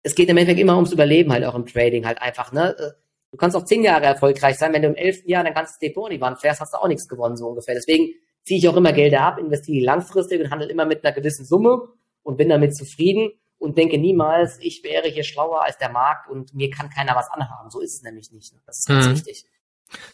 es 0.04 0.16
geht 0.16 0.28
im 0.28 0.36
Endeffekt 0.36 0.60
immer 0.60 0.76
ums 0.76 0.92
Überleben 0.92 1.32
halt 1.32 1.46
auch 1.46 1.56
im 1.56 1.66
Trading 1.66 2.06
halt 2.06 2.22
einfach. 2.22 2.52
Ne? 2.52 2.76
Äh, 2.78 2.92
du 3.32 3.38
kannst 3.38 3.56
auch 3.56 3.64
zehn 3.64 3.84
Jahre 3.84 4.04
erfolgreich 4.04 4.58
sein, 4.58 4.74
wenn 4.74 4.82
du 4.82 4.90
im 4.90 4.96
elften 4.96 5.30
Jahr 5.30 5.46
dein 5.46 5.54
ganzes 5.54 5.78
Depot 5.78 6.10
in 6.10 6.18
die 6.18 6.22
Wand 6.22 6.42
fährst, 6.42 6.60
hast 6.60 6.74
du 6.74 6.78
auch 6.78 6.90
nichts 6.90 7.08
gewonnen 7.08 7.38
so 7.38 7.48
ungefähr. 7.48 7.76
Deswegen 7.76 8.10
ziehe 8.44 8.60
ich 8.60 8.68
auch 8.68 8.76
immer 8.76 8.92
Gelder 8.92 9.22
ab, 9.22 9.38
investiere 9.40 9.86
langfristig 9.86 10.42
und 10.42 10.52
handle 10.52 10.68
immer 10.68 10.86
mit 10.86 11.06
einer 11.06 11.16
gewissen 11.16 11.46
Summe 11.46 11.88
und 12.22 12.36
bin 12.36 12.50
damit 12.50 12.76
zufrieden 12.76 13.32
und 13.60 13.78
denke 13.78 13.98
niemals, 13.98 14.58
ich 14.60 14.84
wäre 14.84 15.08
hier 15.08 15.24
schlauer 15.24 15.64
als 15.64 15.78
der 15.78 15.90
Markt 15.90 16.30
und 16.30 16.54
mir 16.54 16.70
kann 16.70 16.90
keiner 16.90 17.16
was 17.16 17.30
anhaben. 17.32 17.70
So 17.70 17.80
ist 17.80 17.96
es 17.96 18.02
nämlich 18.04 18.32
nicht. 18.32 18.54
Das 18.66 18.80
ist 18.80 18.88
ganz 18.88 19.08
mhm. 19.08 19.12
wichtig. 19.16 19.46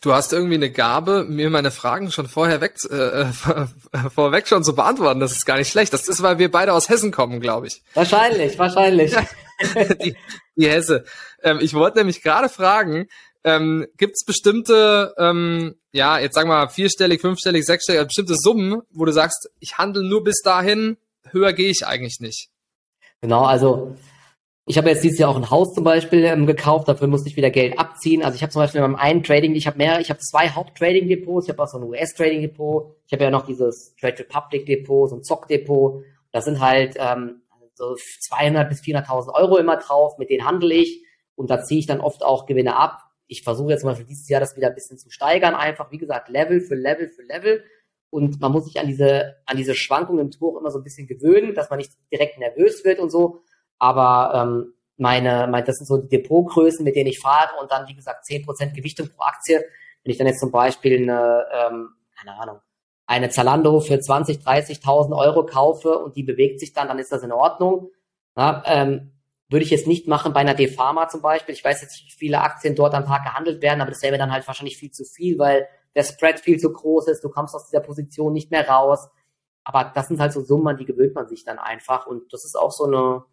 Du 0.02 0.14
hast 0.14 0.34
irgendwie 0.34 0.56
eine 0.56 0.72
Gabe, 0.72 1.26
mir 1.28 1.50
meine 1.50 1.72
Fragen 1.72 2.12
schon 2.12 2.28
vorher 2.28 2.62
weg, 2.62 2.76
äh, 2.90 3.26
vorweg 4.14 4.48
schon 4.48 4.64
zu 4.64 4.76
beantworten. 4.76 5.20
Das 5.20 5.32
ist 5.32 5.46
gar 5.46 5.58
nicht 5.58 5.70
schlecht. 5.70 5.94
Das 5.94 6.08
ist, 6.08 6.22
weil 6.22 6.38
wir 6.38 6.52
beide 6.52 6.74
aus 6.74 6.90
Hessen 6.90 7.12
kommen, 7.12 7.40
glaube 7.40 7.68
ich. 7.68 7.82
Wahrscheinlich, 7.94 8.58
wahrscheinlich. 8.60 9.16
die, 10.04 10.16
die 10.56 10.70
Hesse. 10.70 11.06
Ähm, 11.42 11.60
ich 11.62 11.74
wollte 11.74 11.98
nämlich 11.98 12.22
gerade 12.22 12.50
fragen, 12.50 13.08
ähm, 13.44 13.88
gibt 13.98 14.14
es 14.16 14.26
bestimmte, 14.26 15.14
ähm, 15.18 15.76
ja, 15.92 16.20
jetzt 16.20 16.36
sagen 16.36 16.50
wir 16.50 16.56
mal 16.56 16.70
vierstellig, 16.70 17.22
fünfstellig, 17.22 17.66
sechsstellig, 17.66 18.00
also 18.00 18.08
bestimmte 18.08 18.36
Summen, 18.36 18.82
wo 18.92 19.06
du 19.06 19.12
sagst, 19.12 19.50
ich 19.60 19.78
handle 19.78 20.04
nur 20.04 20.24
bis 20.24 20.42
dahin, 20.42 20.98
höher 21.32 21.52
gehe 21.52 21.70
ich 21.70 21.86
eigentlich 21.86 22.20
nicht? 22.20 22.50
Genau, 23.24 23.44
also 23.44 23.96
ich 24.66 24.78
habe 24.78 24.90
jetzt 24.90 25.02
dieses 25.02 25.18
Jahr 25.18 25.30
auch 25.30 25.38
ein 25.38 25.50
Haus 25.50 25.74
zum 25.74 25.86
Beispiel 25.86 26.26
ähm, 26.26 26.46
gekauft, 26.46 26.90
dafür 26.90 27.08
musste 27.08 27.30
ich 27.30 27.38
wieder 27.38 27.52
Geld 27.52 27.80
abziehen. 27.80 28.22
Also 28.22 28.36
ich 28.36 28.42
habe 28.42 28.52
zum 28.52 28.62
Beispiel 28.62 28.82
in 28.82 28.92
meinem 28.92 29.00
einen 29.00 29.24
Trading, 29.24 29.56
ich 29.56 29.66
habe 29.66 29.78
mehr, 29.78 30.02
ich 30.02 30.10
habe 30.10 30.20
zwei 30.20 30.50
Haupt-Trading-Depots, 30.50 31.46
ich 31.46 31.54
habe 31.54 31.64
auch 31.64 31.68
so 31.68 31.78
ein 31.78 31.86
US-Trading-Depot, 31.86 32.98
ich 33.08 33.14
habe 33.14 33.24
ja 33.24 33.32
noch 33.32 33.46
dieses 33.46 33.96
Trade 33.96 34.20
Republic-Depot, 34.20 35.10
so 35.10 35.16
ein 35.16 35.24
Zock-Depot. 35.24 36.04
Da 36.34 36.42
sind 36.42 36.60
halt 36.60 36.98
ähm, 36.98 37.44
so 37.76 37.96
200 38.28 38.68
bis 38.68 38.82
400.000 38.82 39.34
Euro 39.34 39.56
immer 39.56 39.78
drauf, 39.78 40.18
mit 40.18 40.30
denen 40.30 40.46
handle 40.46 40.74
ich 40.74 41.06
und 41.36 41.50
da 41.50 41.64
ziehe 41.64 41.80
ich 41.80 41.88
dann 41.88 42.02
oft 42.02 42.26
auch 42.26 42.46
Gewinne 42.46 42.76
ab. 42.76 43.04
Ich 43.28 43.44
versuche 43.44 43.72
jetzt 43.72 43.82
zum 43.82 43.92
Beispiel 43.92 44.08
dieses 44.08 44.28
Jahr 44.28 44.42
das 44.42 44.58
wieder 44.58 44.68
ein 44.68 44.76
bisschen 44.76 44.98
zu 44.98 45.10
steigern, 45.10 45.56
einfach 45.56 45.92
wie 45.92 45.98
gesagt 45.98 46.28
Level 46.28 46.60
für 46.60 46.76
Level 46.76 47.08
für 47.08 47.24
Level 47.24 47.64
und 48.14 48.40
man 48.40 48.52
muss 48.52 48.66
sich 48.66 48.80
an 48.80 48.88
diese 48.88 49.38
an 49.46 49.58
diese 49.58 49.76
Schwankungen 49.76 50.22
im 50.22 50.32
Tuch 50.32 50.60
immer 50.60 50.72
so 50.72 50.80
ein 50.80 50.84
bisschen 50.84 51.08
gewöhnen, 51.08 51.54
dass 51.54 51.70
man 51.70 51.78
nicht 51.78 51.92
direkt 52.12 52.38
nervös 52.38 52.86
wird 52.86 53.00
und 53.00 53.10
so 53.10 53.42
aber 53.84 54.32
ähm, 54.34 54.74
meine, 54.96 55.46
meine, 55.48 55.66
das 55.66 55.76
sind 55.76 55.88
so 55.88 55.98
die 55.98 56.08
Depotgrößen, 56.08 56.86
mit 56.86 56.96
denen 56.96 57.10
ich 57.10 57.20
fahre 57.20 57.60
und 57.60 57.70
dann, 57.70 57.86
wie 57.90 57.96
gesagt, 57.96 58.26
zehn 58.26 58.46
Prozent 58.46 58.74
Gewichtung 58.74 59.10
pro 59.10 59.24
Aktie. 59.24 59.58
Wenn 60.04 60.12
ich 60.12 60.18
dann 60.18 60.28
jetzt 60.28 60.40
zum 60.40 60.52
Beispiel 60.52 61.02
eine, 61.02 61.46
ähm, 61.52 61.90
keine 62.18 62.40
Ahnung, 62.40 62.60
eine 63.06 63.30
Zalando 63.30 63.82
für 63.82 64.00
20, 64.00 64.38
30.000 64.38 65.18
Euro 65.18 65.46
kaufe 65.46 66.00
und 66.00 66.16
die 66.16 66.24
bewegt 66.24 66.62
sich 66.62 66.72
dann, 66.72 66.88
dann 66.88 66.98
ist 66.98 67.12
das 67.12 67.24
in 67.24 67.34
Ordnung. 67.34 67.90
Ja, 68.38 68.64
ähm, 68.66 69.12
würde 69.50 69.66
ich 69.66 69.72
jetzt 69.72 69.88
nicht 69.88 70.08
machen 70.08 70.32
bei 70.32 70.40
einer 70.40 70.56
Defama 70.56 71.10
zum 71.10 71.22
Beispiel. 71.22 71.54
Ich 71.54 71.64
weiß 71.64 71.82
jetzt 71.82 71.92
nicht, 71.92 72.06
wie 72.06 72.18
viele 72.18 72.42
Aktien 72.42 72.74
dort 72.74 72.94
am 72.94 73.06
Tag 73.06 73.24
gehandelt 73.24 73.62
werden, 73.62 73.82
aber 73.82 73.92
das 73.92 74.02
wäre 74.02 74.18
dann 74.18 74.32
halt 74.32 74.48
wahrscheinlich 74.48 74.78
viel 74.78 74.92
zu 74.92 75.04
viel, 75.04 75.38
weil 75.38 75.68
der 75.96 76.04
Spread 76.04 76.40
viel 76.40 76.58
zu 76.60 76.72
groß 76.72 77.08
ist, 77.08 77.24
du 77.24 77.30
kommst 77.30 77.56
aus 77.56 77.68
dieser 77.70 77.82
Position 77.82 78.34
nicht 78.34 78.52
mehr 78.52 78.68
raus. 78.68 79.10
Aber 79.64 79.92
das 79.96 80.08
sind 80.08 80.20
halt 80.20 80.34
so 80.34 80.42
Summen, 80.42 80.78
die 80.78 80.86
gewöhnt 80.86 81.16
man 81.16 81.28
sich 81.28 81.46
dann 81.46 81.60
einfach. 81.60 82.06
Und 82.08 82.34
das 82.34 82.44
ist 82.44 82.58
auch 82.58 82.72
so 82.72 82.86
eine, 82.86 83.24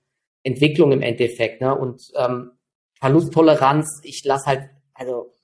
Entwicklung 0.42 0.92
im 0.92 1.02
Endeffekt. 1.02 1.60
Ne? 1.60 1.74
Und 1.74 2.02
ähm, 2.16 2.52
Verlusttoleranz, 2.98 4.00
ich 4.04 4.24
lasse 4.24 4.46
halt, 4.46 4.70
also 4.94 5.34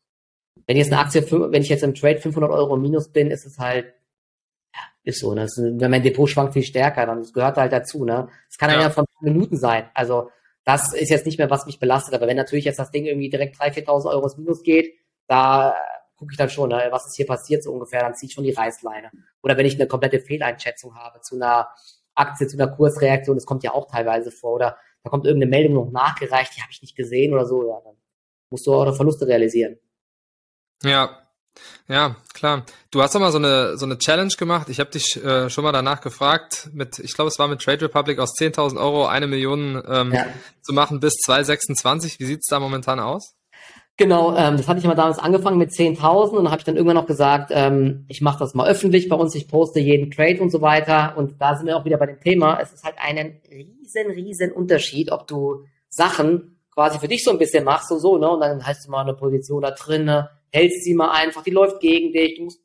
wenn 0.66 0.76
jetzt 0.76 0.92
eine 0.92 1.00
Aktie, 1.00 1.22
wenn 1.30 1.62
ich 1.62 1.68
jetzt 1.68 1.84
im 1.84 1.94
Trade 1.94 2.18
500 2.18 2.50
Euro 2.50 2.76
minus 2.76 3.12
bin, 3.12 3.30
ist 3.30 3.46
es 3.46 3.58
halt, 3.58 3.86
ja, 4.74 4.80
ist 5.04 5.20
so. 5.20 5.34
Ne? 5.34 5.44
Ist, 5.44 5.58
wenn 5.58 5.90
mein 5.90 6.02
Depot 6.02 6.28
schwankt 6.28 6.54
viel 6.54 6.62
stärker, 6.62 7.06
dann 7.06 7.20
das 7.20 7.32
gehört 7.32 7.56
halt 7.56 7.72
dazu. 7.72 8.04
Ne? 8.04 8.28
Es 8.50 8.58
kann 8.58 8.70
ja. 8.70 8.80
ja 8.80 8.90
von 8.90 9.04
Minuten 9.20 9.56
sein. 9.56 9.88
Also 9.94 10.30
das 10.64 10.92
ist 10.94 11.10
jetzt 11.10 11.26
nicht 11.26 11.38
mehr, 11.38 11.50
was 11.50 11.66
mich 11.66 11.78
belastet. 11.78 12.14
Aber 12.14 12.26
wenn 12.26 12.36
natürlich 12.36 12.64
jetzt 12.64 12.78
das 12.78 12.90
Ding 12.90 13.04
irgendwie 13.04 13.30
direkt 13.30 13.56
3.000, 13.56 13.86
4.000 13.86 14.10
Euro 14.10 14.24
ins 14.24 14.36
Minus 14.36 14.62
geht, 14.62 14.94
da 15.28 15.76
gucke 16.16 16.32
ich 16.32 16.38
dann 16.38 16.50
schon, 16.50 16.70
ne, 16.70 16.88
was 16.90 17.06
ist 17.06 17.16
hier 17.16 17.26
passiert 17.26 17.62
so 17.62 17.72
ungefähr, 17.72 18.00
dann 18.00 18.14
ziehe 18.14 18.28
ich 18.28 18.34
schon 18.34 18.44
die 18.44 18.52
Reißleine. 18.52 19.10
Oder 19.42 19.56
wenn 19.56 19.66
ich 19.66 19.74
eine 19.74 19.86
komplette 19.86 20.20
Fehleinschätzung 20.20 20.94
habe 20.96 21.20
zu 21.20 21.36
einer 21.36 21.68
Aktie, 22.14 22.46
zu 22.46 22.56
einer 22.56 22.68
Kursreaktion, 22.68 23.36
das 23.36 23.46
kommt 23.46 23.62
ja 23.62 23.72
auch 23.72 23.90
teilweise 23.90 24.30
vor, 24.30 24.54
oder 24.54 24.78
da 25.02 25.10
kommt 25.10 25.26
irgendeine 25.26 25.50
Meldung 25.50 25.74
noch 25.74 25.90
nachgereicht, 25.90 26.56
die 26.56 26.62
habe 26.62 26.72
ich 26.72 26.82
nicht 26.82 26.96
gesehen 26.96 27.32
oder 27.32 27.46
so, 27.46 27.66
ja, 27.66 27.80
dann 27.84 27.96
musst 28.50 28.66
du 28.66 28.74
auch 28.74 28.96
Verluste 28.96 29.26
realisieren. 29.26 29.78
Ja, 30.82 31.26
ja, 31.88 32.16
klar. 32.34 32.64
Du 32.90 33.02
hast 33.02 33.14
doch 33.14 33.20
mal 33.20 33.32
so 33.32 33.38
eine, 33.38 33.78
so 33.78 33.86
eine 33.86 33.98
Challenge 33.98 34.32
gemacht. 34.36 34.68
Ich 34.68 34.80
habe 34.80 34.90
dich 34.90 35.22
äh, 35.24 35.48
schon 35.48 35.64
mal 35.64 35.72
danach 35.72 36.00
gefragt, 36.00 36.68
mit, 36.72 36.98
ich 36.98 37.14
glaube, 37.14 37.28
es 37.28 37.38
war 37.38 37.48
mit 37.48 37.62
Trade 37.62 37.82
Republic 37.82 38.18
aus 38.18 38.36
10.000 38.36 38.78
Euro 38.78 39.06
eine 39.06 39.26
Million 39.26 39.82
ähm, 39.88 40.12
ja. 40.12 40.26
zu 40.62 40.72
machen 40.72 41.00
bis 41.00 41.14
2,26. 41.26 42.18
Wie 42.18 42.26
sieht's 42.26 42.48
da 42.48 42.60
momentan 42.60 43.00
aus? 43.00 43.35
Genau, 43.98 44.36
ähm, 44.36 44.58
das 44.58 44.68
hatte 44.68 44.78
ich 44.78 44.84
mal 44.84 44.94
damals 44.94 45.18
angefangen 45.18 45.56
mit 45.56 45.70
10.000 45.70 46.36
und 46.36 46.50
habe 46.50 46.58
ich 46.58 46.64
dann 46.64 46.76
irgendwann 46.76 46.96
noch 46.96 47.06
gesagt, 47.06 47.50
ähm, 47.54 48.04
ich 48.08 48.20
mache 48.20 48.38
das 48.38 48.54
mal 48.54 48.68
öffentlich 48.68 49.08
bei 49.08 49.16
uns, 49.16 49.34
ich 49.34 49.48
poste 49.48 49.80
jeden 49.80 50.10
Trade 50.10 50.42
und 50.42 50.50
so 50.50 50.60
weiter. 50.60 51.16
Und 51.16 51.40
da 51.40 51.56
sind 51.56 51.66
wir 51.66 51.76
auch 51.76 51.84
wieder 51.86 51.96
bei 51.96 52.06
dem 52.06 52.20
Thema. 52.20 52.58
Es 52.60 52.72
ist 52.72 52.84
halt 52.84 52.96
einen 52.98 53.40
riesen, 53.50 54.10
riesen 54.10 54.52
Unterschied, 54.52 55.10
ob 55.10 55.26
du 55.26 55.64
Sachen 55.88 56.58
quasi 56.74 56.98
für 56.98 57.08
dich 57.08 57.24
so 57.24 57.30
ein 57.30 57.38
bisschen 57.38 57.64
machst 57.64 57.90
und 57.90 58.00
so, 58.00 58.18
ne? 58.18 58.28
Und 58.28 58.40
dann 58.40 58.66
hast 58.66 58.86
du 58.86 58.90
mal 58.90 59.00
eine 59.00 59.14
Position 59.14 59.62
da 59.62 59.70
drin, 59.70 60.04
ne? 60.04 60.28
hältst 60.56 60.84
sie 60.84 60.94
mal 60.94 61.10
einfach, 61.10 61.42
die 61.42 61.50
läuft 61.50 61.80
gegen 61.80 62.12
dich. 62.12 62.36
Du, 62.36 62.44
musst, 62.44 62.60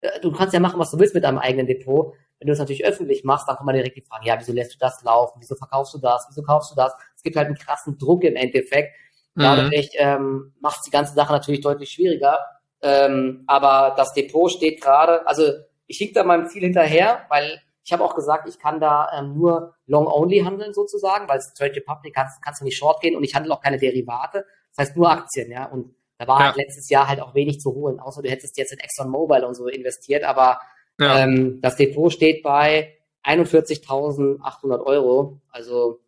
äh, 0.00 0.20
du 0.20 0.32
kannst 0.32 0.54
ja 0.54 0.60
machen, 0.60 0.78
was 0.78 0.90
du 0.90 0.98
willst 0.98 1.14
mit 1.14 1.24
deinem 1.24 1.38
eigenen 1.38 1.66
Depot. 1.66 2.14
Wenn 2.38 2.46
du 2.46 2.52
das 2.52 2.58
natürlich 2.58 2.84
öffentlich 2.84 3.24
machst, 3.24 3.48
dann 3.48 3.56
kommt 3.56 3.66
man 3.66 3.74
direkt 3.74 3.96
die 3.96 4.02
Frage, 4.02 4.26
ja, 4.26 4.38
wieso 4.38 4.52
lässt 4.52 4.74
du 4.74 4.78
das 4.78 5.02
laufen? 5.02 5.38
Wieso 5.40 5.54
verkaufst 5.54 5.94
du 5.94 5.98
das? 5.98 6.26
Wieso 6.28 6.42
kaufst 6.42 6.72
du 6.72 6.76
das? 6.76 6.92
Es 7.16 7.22
gibt 7.22 7.36
halt 7.36 7.46
einen 7.46 7.56
krassen 7.56 7.96
Druck 7.98 8.24
im 8.24 8.36
Endeffekt 8.36 8.94
Dadurch 9.34 9.90
mhm. 9.94 9.98
ähm, 9.98 10.54
macht 10.60 10.86
die 10.86 10.90
ganze 10.90 11.14
Sache 11.14 11.32
natürlich 11.32 11.60
deutlich 11.60 11.90
schwieriger. 11.90 12.38
Ähm, 12.82 13.44
aber 13.46 13.94
das 13.96 14.12
Depot 14.12 14.50
steht 14.50 14.80
gerade, 14.80 15.26
also 15.26 15.44
ich 15.86 15.98
liege 16.00 16.12
da 16.12 16.22
meinem 16.22 16.46
Ziel 16.48 16.62
hinterher, 16.62 17.24
weil 17.28 17.60
ich 17.84 17.92
habe 17.92 18.04
auch 18.04 18.14
gesagt, 18.14 18.48
ich 18.48 18.58
kann 18.58 18.80
da 18.80 19.10
ähm, 19.18 19.34
nur 19.34 19.74
Long-Only 19.86 20.40
handeln 20.40 20.72
sozusagen, 20.72 21.28
weil 21.28 21.38
es 21.38 21.52
Trade 21.54 21.76
Republic 21.76 22.14
kannst, 22.14 22.42
kannst 22.42 22.60
du 22.60 22.64
nicht 22.64 22.76
short 22.76 23.00
gehen 23.00 23.16
und 23.16 23.24
ich 23.24 23.34
handle 23.34 23.52
auch 23.52 23.60
keine 23.60 23.78
Derivate, 23.78 24.46
das 24.74 24.86
heißt 24.86 24.96
nur 24.96 25.10
Aktien, 25.10 25.50
ja. 25.50 25.66
Und 25.66 25.94
da 26.18 26.26
war 26.26 26.40
ja. 26.40 26.46
halt 26.46 26.56
letztes 26.56 26.88
Jahr 26.88 27.08
halt 27.08 27.20
auch 27.20 27.34
wenig 27.34 27.60
zu 27.60 27.74
holen, 27.74 28.00
außer 28.00 28.22
du 28.22 28.30
hättest 28.30 28.56
jetzt 28.56 28.72
in 28.72 28.78
Exxon 28.78 29.10
Mobile 29.10 29.46
und 29.46 29.54
so 29.54 29.66
investiert, 29.66 30.24
aber 30.24 30.60
ja. 30.98 31.20
ähm, 31.20 31.60
das 31.60 31.76
Depot 31.76 32.12
steht 32.12 32.42
bei 32.42 32.96
41.800 33.24 34.82
Euro, 34.84 35.40
also 35.50 36.00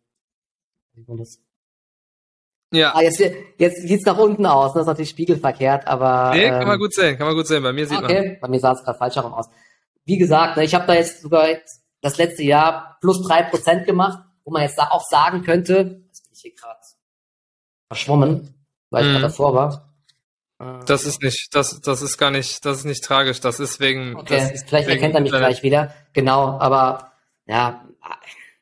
wie 0.93 1.03
man 1.07 1.17
das 1.17 1.39
ja. 2.71 2.93
Ah, 2.93 3.01
jetzt, 3.01 3.21
jetzt 3.57 3.87
sieht's 3.87 4.05
nach 4.05 4.17
unten 4.17 4.45
aus. 4.45 4.73
Das 4.73 4.81
ist 4.81 4.87
natürlich 4.87 5.09
spiegelverkehrt, 5.09 5.87
aber. 5.87 6.31
Nee, 6.35 6.49
kann 6.49 6.61
ähm, 6.61 6.67
man 6.67 6.79
gut 6.79 6.93
sehen, 6.93 7.17
kann 7.17 7.27
man 7.27 7.35
gut 7.35 7.47
sehen. 7.47 7.63
Bei 7.63 7.73
mir 7.73 7.87
sieht 7.87 7.97
okay. 7.97 8.13
man. 8.13 8.23
Okay, 8.23 8.37
bei 8.41 8.47
mir 8.47 8.59
sah 8.59 8.73
es 8.73 8.83
gerade 8.83 8.97
falsch 8.97 9.15
herum 9.15 9.33
aus. 9.33 9.49
Wie 10.05 10.17
gesagt, 10.17 10.57
ne, 10.57 10.63
ich 10.63 10.75
habe 10.75 10.85
da 10.85 10.93
jetzt 10.93 11.21
sogar 11.21 11.47
jetzt 11.47 11.81
das 12.01 12.17
letzte 12.17 12.43
Jahr 12.43 12.97
plus 13.01 13.25
drei 13.25 13.43
Prozent 13.43 13.85
gemacht, 13.85 14.19
wo 14.43 14.51
man 14.51 14.63
jetzt 14.63 14.77
da 14.77 14.89
auch 14.89 15.03
sagen 15.09 15.43
könnte, 15.43 16.01
jetzt 16.07 16.23
bin 16.23 16.33
ich 16.33 16.41
hier 16.41 16.53
gerade 16.55 16.79
verschwommen, 17.87 18.65
weil 18.89 19.03
ich 19.03 19.09
mm. 19.09 19.13
gerade 19.13 19.27
davor 19.27 19.53
war. 19.53 19.87
Das 20.85 21.05
ist 21.05 21.21
nicht, 21.21 21.49
das, 21.51 21.81
das 21.81 22.01
ist 22.01 22.17
gar 22.17 22.31
nicht, 22.31 22.65
das 22.65 22.79
ist 22.79 22.85
nicht 22.85 23.03
tragisch. 23.03 23.39
Das 23.41 23.59
ist 23.59 23.79
wegen. 23.79 24.15
Okay, 24.15 24.51
ist 24.53 24.67
vielleicht 24.67 24.87
wegen, 24.87 24.97
erkennt 24.97 25.15
er 25.15 25.21
mich 25.21 25.31
gleich 25.31 25.61
wieder. 25.61 25.93
Genau, 26.13 26.57
aber 26.59 27.11
ja, 27.45 27.85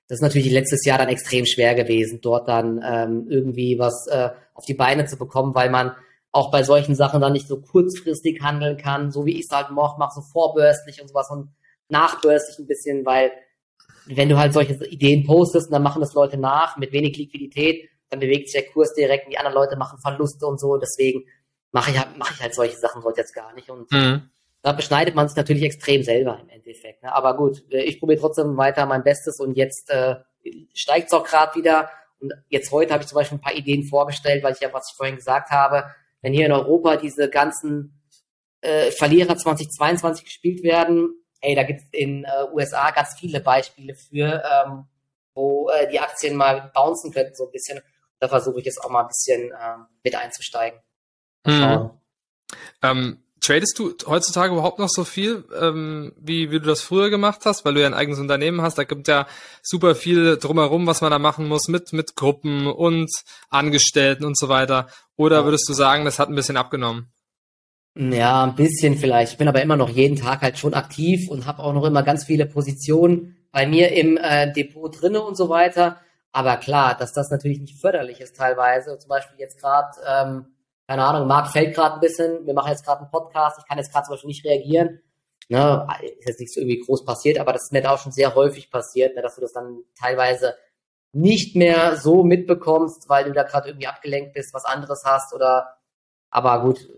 das 0.07 0.17
ist 0.17 0.21
natürlich 0.21 0.51
letztes 0.51 0.85
Jahr 0.85 0.97
dann 0.97 1.09
extrem 1.09 1.45
schwer 1.45 1.75
gewesen, 1.75 2.19
dort 2.21 2.47
dann 2.47 2.81
ähm, 2.85 3.27
irgendwie 3.29 3.79
was 3.79 4.07
äh, 4.07 4.29
auf 4.53 4.65
die 4.65 4.73
Beine 4.73 5.05
zu 5.05 5.17
bekommen, 5.17 5.55
weil 5.55 5.69
man 5.69 5.95
auch 6.31 6.51
bei 6.51 6.63
solchen 6.63 6.95
Sachen 6.95 7.21
dann 7.21 7.33
nicht 7.33 7.47
so 7.47 7.61
kurzfristig 7.61 8.41
handeln 8.41 8.77
kann, 8.77 9.11
so 9.11 9.25
wie 9.25 9.39
ich 9.39 9.45
es 9.49 9.55
halt 9.55 9.71
mache, 9.71 9.95
mach 9.97 10.11
so 10.11 10.21
vorbörslich 10.21 11.01
und 11.01 11.07
sowas 11.07 11.29
und 11.31 11.49
nachbörslich 11.89 12.59
ein 12.59 12.67
bisschen, 12.67 13.05
weil 13.05 13.31
wenn 14.05 14.29
du 14.29 14.37
halt 14.37 14.53
solche 14.53 14.73
Ideen 14.85 15.25
postest 15.25 15.67
und 15.67 15.73
dann 15.73 15.83
machen 15.83 16.01
das 16.01 16.13
Leute 16.13 16.37
nach 16.37 16.77
mit 16.77 16.91
wenig 16.91 17.17
Liquidität, 17.17 17.89
dann 18.09 18.19
bewegt 18.19 18.49
sich 18.49 18.61
der 18.61 18.71
Kurs 18.71 18.93
direkt 18.93 19.25
und 19.25 19.31
die 19.31 19.37
anderen 19.37 19.55
Leute 19.55 19.77
machen 19.77 19.99
Verluste 19.99 20.45
und 20.45 20.59
so. 20.59 20.77
Deswegen 20.77 21.25
mache 21.71 21.91
ich, 21.91 21.97
halt, 21.97 22.17
mach 22.17 22.31
ich 22.31 22.41
halt 22.41 22.53
solche 22.53 22.77
Sachen 22.77 23.03
heute 23.03 23.21
jetzt 23.21 23.33
gar 23.33 23.53
nicht. 23.53 23.69
Und 23.69 23.91
mhm. 23.91 24.29
Da 24.65 24.71
beschneidet 24.71 25.13
man 25.13 25.27
sich 25.27 25.37
natürlich 25.37 25.61
extrem 25.61 26.01
selber 26.01 26.39
im 26.41 26.49
Endeffekt. 26.49 27.03
Ne? 27.03 27.13
Aber 27.13 27.37
gut, 27.37 27.63
äh, 27.71 27.83
ich 27.83 27.99
probiere 27.99 28.19
trotzdem 28.19 28.57
weiter 28.57 28.87
mein 28.87 29.03
Bestes 29.03 29.39
und 29.39 29.55
jetzt 29.55 29.91
äh, 29.91 30.15
steigt 30.73 31.07
es 31.07 31.13
auch 31.13 31.23
gerade 31.23 31.53
wieder. 31.53 31.91
Und 32.19 32.33
jetzt 32.49 32.71
heute 32.71 32.91
habe 32.91 33.03
ich 33.03 33.07
zum 33.07 33.17
Beispiel 33.17 33.37
ein 33.37 33.41
paar 33.41 33.53
Ideen 33.53 33.83
vorgestellt, 33.83 34.43
weil 34.43 34.53
ich 34.53 34.61
ja, 34.61 34.73
was 34.73 34.89
ich 34.89 34.97
vorhin 34.97 35.17
gesagt 35.17 35.51
habe, 35.51 35.85
wenn 36.23 36.33
hier 36.33 36.47
in 36.47 36.51
Europa 36.51 36.95
diese 36.95 37.29
ganzen 37.29 38.01
äh, 38.61 38.89
Verlierer 38.89 39.37
2022 39.37 40.25
gespielt 40.25 40.63
werden, 40.63 41.13
ey, 41.41 41.53
da 41.53 41.61
gibt 41.61 41.81
es 41.81 41.87
in 41.91 42.23
äh, 42.23 42.51
USA 42.51 42.89
ganz 42.89 43.19
viele 43.19 43.41
Beispiele 43.41 43.93
für, 43.93 44.41
ähm, 44.43 44.87
wo 45.35 45.69
äh, 45.69 45.87
die 45.91 45.99
Aktien 45.99 46.35
mal 46.35 46.71
bouncen 46.73 47.13
könnten, 47.13 47.35
so 47.35 47.45
ein 47.45 47.51
bisschen. 47.51 47.81
Da 48.19 48.27
versuche 48.27 48.61
ich 48.61 48.65
jetzt 48.65 48.83
auch 48.83 48.89
mal 48.89 49.01
ein 49.01 49.09
bisschen 49.09 49.53
ähm, 49.61 49.85
mit 50.03 50.15
einzusteigen. 50.15 50.79
Mhm. 51.45 51.91
Ähm, 52.81 53.24
tradest 53.45 53.77
du 53.79 53.93
heutzutage 54.07 54.53
überhaupt 54.53 54.79
noch 54.79 54.89
so 54.89 55.03
viel, 55.03 55.43
ähm, 55.59 56.13
wie, 56.17 56.51
wie 56.51 56.59
du 56.59 56.65
das 56.65 56.81
früher 56.81 57.09
gemacht 57.09 57.41
hast, 57.45 57.65
weil 57.65 57.73
du 57.73 57.81
ja 57.81 57.87
ein 57.87 57.93
eigenes 57.93 58.19
Unternehmen 58.19 58.61
hast? 58.61 58.77
Da 58.77 58.83
gibt 58.83 59.07
ja 59.07 59.27
super 59.61 59.95
viel 59.95 60.37
drumherum, 60.37 60.87
was 60.87 61.01
man 61.01 61.11
da 61.11 61.19
machen 61.19 61.47
muss 61.47 61.67
mit, 61.67 61.93
mit 61.93 62.15
Gruppen 62.15 62.67
und 62.67 63.11
Angestellten 63.49 64.25
und 64.25 64.37
so 64.37 64.49
weiter. 64.49 64.87
Oder 65.15 65.45
würdest 65.45 65.69
du 65.69 65.73
sagen, 65.73 66.05
das 66.05 66.19
hat 66.19 66.29
ein 66.29 66.35
bisschen 66.35 66.57
abgenommen? 66.57 67.11
Ja, 67.97 68.43
ein 68.43 68.55
bisschen 68.55 68.97
vielleicht. 68.97 69.33
Ich 69.33 69.37
bin 69.37 69.47
aber 69.47 69.61
immer 69.61 69.77
noch 69.77 69.89
jeden 69.89 70.17
Tag 70.17 70.41
halt 70.41 70.57
schon 70.57 70.73
aktiv 70.73 71.29
und 71.29 71.45
habe 71.45 71.63
auch 71.63 71.73
noch 71.73 71.85
immer 71.85 72.03
ganz 72.03 72.25
viele 72.25 72.45
Positionen 72.45 73.37
bei 73.51 73.65
mir 73.65 73.93
im 73.93 74.17
äh, 74.17 74.51
Depot 74.51 74.93
drinne 75.01 75.21
und 75.21 75.37
so 75.37 75.47
weiter. 75.47 76.01
Aber 76.33 76.57
klar, 76.57 76.97
dass 76.97 77.13
das 77.13 77.31
natürlich 77.31 77.61
nicht 77.61 77.79
förderlich 77.79 78.19
ist 78.19 78.35
teilweise. 78.35 78.97
Zum 78.97 79.07
Beispiel 79.07 79.39
jetzt 79.39 79.61
gerade, 79.61 79.95
ähm, 80.05 80.45
keine 80.87 81.03
Ahnung, 81.03 81.27
Marc 81.27 81.51
fällt 81.51 81.75
gerade 81.75 81.95
ein 81.95 82.01
bisschen. 82.01 82.45
Wir 82.45 82.53
machen 82.53 82.71
jetzt 82.71 82.85
gerade 82.85 83.01
einen 83.01 83.11
Podcast. 83.11 83.57
Ich 83.59 83.67
kann 83.67 83.77
jetzt 83.77 83.91
gerade 83.91 84.05
zum 84.05 84.13
Beispiel 84.13 84.27
nicht 84.27 84.45
reagieren. 84.45 85.01
Ne, 85.47 85.87
ist 86.01 86.27
jetzt 86.27 86.39
nichts 86.39 86.57
irgendwie 86.57 86.79
groß 86.79 87.05
passiert, 87.05 87.37
aber 87.37 87.53
das 87.53 87.65
ist 87.65 87.71
mir 87.71 87.83
da 87.83 87.91
auch 87.91 87.99
schon 87.99 88.11
sehr 88.11 88.33
häufig 88.33 88.71
passiert, 88.71 89.15
ne, 89.15 89.21
dass 89.21 89.35
du 89.35 89.41
das 89.41 89.53
dann 89.53 89.83
teilweise 89.99 90.55
nicht 91.13 91.55
mehr 91.55 91.97
so 91.97 92.23
mitbekommst, 92.23 93.09
weil 93.09 93.25
du 93.25 93.31
da 93.31 93.43
gerade 93.43 93.69
irgendwie 93.69 93.87
abgelenkt 93.87 94.33
bist, 94.33 94.55
was 94.55 94.65
anderes 94.65 95.03
hast 95.05 95.33
oder 95.33 95.77
aber 96.31 96.61
gut, 96.61 96.89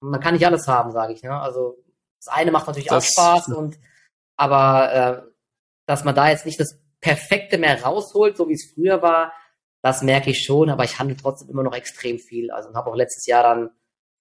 man 0.00 0.20
kann 0.20 0.34
nicht 0.34 0.46
alles 0.46 0.68
haben, 0.68 0.92
sage 0.92 1.14
ich. 1.14 1.22
Ne? 1.22 1.32
Also 1.32 1.82
das 2.18 2.28
eine 2.28 2.52
macht 2.52 2.66
natürlich 2.66 2.88
das, 2.88 3.04
auch 3.04 3.10
Spaß 3.10 3.48
und 3.48 3.78
aber 4.36 4.92
äh, 4.92 5.22
dass 5.86 6.04
man 6.04 6.14
da 6.14 6.28
jetzt 6.28 6.44
nicht 6.46 6.60
das 6.60 6.78
Perfekte 7.00 7.58
mehr 7.58 7.82
rausholt, 7.82 8.36
so 8.36 8.48
wie 8.48 8.54
es 8.54 8.70
früher 8.72 9.00
war, 9.00 9.32
das 9.86 10.02
merke 10.02 10.30
ich 10.30 10.44
schon, 10.44 10.68
aber 10.68 10.82
ich 10.82 10.98
handle 10.98 11.16
trotzdem 11.16 11.48
immer 11.48 11.62
noch 11.62 11.72
extrem 11.72 12.18
viel. 12.18 12.50
Also 12.50 12.74
habe 12.74 12.90
auch 12.90 12.96
letztes 12.96 13.24
Jahr 13.26 13.44
dann, 13.44 13.70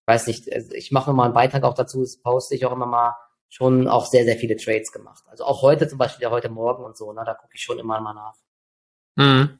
weiß 0.05 0.27
nicht, 0.27 0.53
also 0.53 0.71
ich 0.73 0.91
mache 0.91 1.11
mal 1.11 1.25
einen 1.25 1.33
Beitrag 1.33 1.63
auch 1.63 1.73
dazu, 1.73 2.01
das 2.01 2.21
poste 2.21 2.53
ich 2.53 2.67
auch 2.67 2.71
immer 2.71 2.85
mal, 2.85 3.15
schon 3.49 3.87
auch 3.87 4.05
sehr, 4.05 4.25
sehr 4.25 4.37
viele 4.37 4.57
Trades 4.57 4.91
gemacht. 4.91 5.23
Also 5.25 5.43
auch 5.43 5.63
heute 5.63 5.87
zum 5.87 5.97
Beispiel, 5.97 6.21
ja 6.21 6.29
heute 6.29 6.49
Morgen 6.49 6.83
und 6.83 6.95
so, 6.95 7.11
ne, 7.13 7.23
da 7.25 7.33
gucke 7.33 7.55
ich 7.55 7.63
schon 7.63 7.79
immer 7.79 7.99
mal 7.99 8.13
nach. 8.13 8.35
Mhm. 9.15 9.57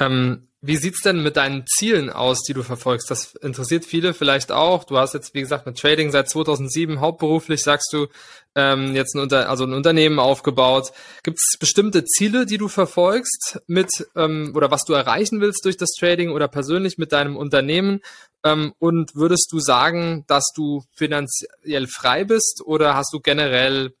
Ähm, 0.00 0.48
wie 0.62 0.76
sieht's 0.76 1.00
denn 1.00 1.22
mit 1.22 1.38
deinen 1.38 1.64
Zielen 1.66 2.10
aus, 2.10 2.42
die 2.42 2.52
du 2.52 2.62
verfolgst? 2.62 3.10
Das 3.10 3.34
interessiert 3.36 3.86
viele 3.86 4.12
vielleicht 4.12 4.52
auch. 4.52 4.84
Du 4.84 4.98
hast 4.98 5.14
jetzt, 5.14 5.32
wie 5.32 5.40
gesagt, 5.40 5.64
mit 5.64 5.78
Trading 5.78 6.10
seit 6.10 6.28
2007 6.28 7.00
hauptberuflich, 7.00 7.62
sagst 7.62 7.90
du, 7.94 8.08
ähm, 8.54 8.94
jetzt 8.94 9.14
ein, 9.14 9.20
Unter 9.20 9.48
also 9.48 9.64
ein 9.64 9.72
Unternehmen 9.72 10.18
aufgebaut. 10.18 10.92
Gibt 11.22 11.38
es 11.38 11.56
bestimmte 11.58 12.04
Ziele, 12.04 12.44
die 12.44 12.58
du 12.58 12.68
verfolgst 12.68 13.62
mit 13.68 13.88
ähm, 14.14 14.52
oder 14.54 14.70
was 14.70 14.84
du 14.84 14.92
erreichen 14.92 15.40
willst 15.40 15.64
durch 15.64 15.78
das 15.78 15.92
Trading 15.98 16.30
oder 16.30 16.46
persönlich 16.46 16.98
mit 16.98 17.12
deinem 17.12 17.38
Unternehmen? 17.38 18.00
Ähm, 18.44 18.74
und 18.78 19.14
würdest 19.14 19.48
du 19.52 19.60
sagen, 19.60 20.24
dass 20.26 20.52
du 20.54 20.84
finanziell 20.92 21.86
frei 21.86 22.24
bist 22.24 22.60
oder 22.66 22.96
hast 22.96 23.14
du 23.14 23.20
generell 23.20 23.94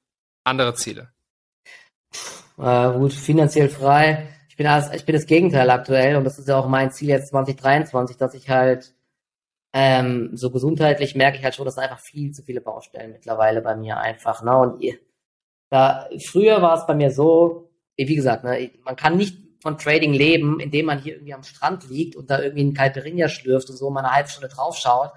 andere 0.44 0.74
Ziele? 0.74 1.08
Äh, 2.58 2.92
gut, 2.92 3.14
finanziell 3.14 3.70
frei 3.70 4.28
bin 4.60 4.66
das, 4.66 4.92
ich 4.92 5.06
bin 5.06 5.14
das 5.14 5.24
Gegenteil 5.24 5.70
aktuell 5.70 6.16
und 6.16 6.24
das 6.24 6.38
ist 6.38 6.46
ja 6.46 6.58
auch 6.58 6.68
mein 6.68 6.90
Ziel 6.90 7.08
jetzt 7.08 7.28
2023, 7.28 8.18
dass 8.18 8.34
ich 8.34 8.50
halt 8.50 8.94
ähm, 9.72 10.36
so 10.36 10.50
gesundheitlich 10.50 11.14
merke 11.14 11.38
ich 11.38 11.44
halt 11.44 11.54
schon, 11.54 11.64
dass 11.64 11.78
einfach 11.78 11.98
viel 11.98 12.32
zu 12.32 12.42
viele 12.42 12.60
Baustellen 12.60 13.12
mittlerweile 13.12 13.62
bei 13.62 13.74
mir 13.74 13.96
einfach. 13.96 14.42
Ne? 14.42 14.54
Und 14.54 14.84
da, 15.70 16.10
früher 16.22 16.60
war 16.60 16.76
es 16.76 16.86
bei 16.86 16.94
mir 16.94 17.10
so, 17.10 17.70
wie 17.96 18.14
gesagt, 18.14 18.44
ne, 18.44 18.70
man 18.84 18.96
kann 18.96 19.16
nicht 19.16 19.38
von 19.62 19.78
Trading 19.78 20.12
leben, 20.12 20.60
indem 20.60 20.84
man 20.84 20.98
hier 20.98 21.14
irgendwie 21.14 21.32
am 21.32 21.42
Strand 21.42 21.88
liegt 21.88 22.14
und 22.14 22.28
da 22.28 22.42
irgendwie 22.42 22.60
einen 22.60 22.74
Caipirinha 22.74 23.30
schlürft 23.30 23.70
und 23.70 23.76
so 23.76 23.88
mal 23.88 24.00
eine 24.00 24.12
halbe 24.12 24.28
Stunde 24.28 24.48
draufschaut. 24.48 25.10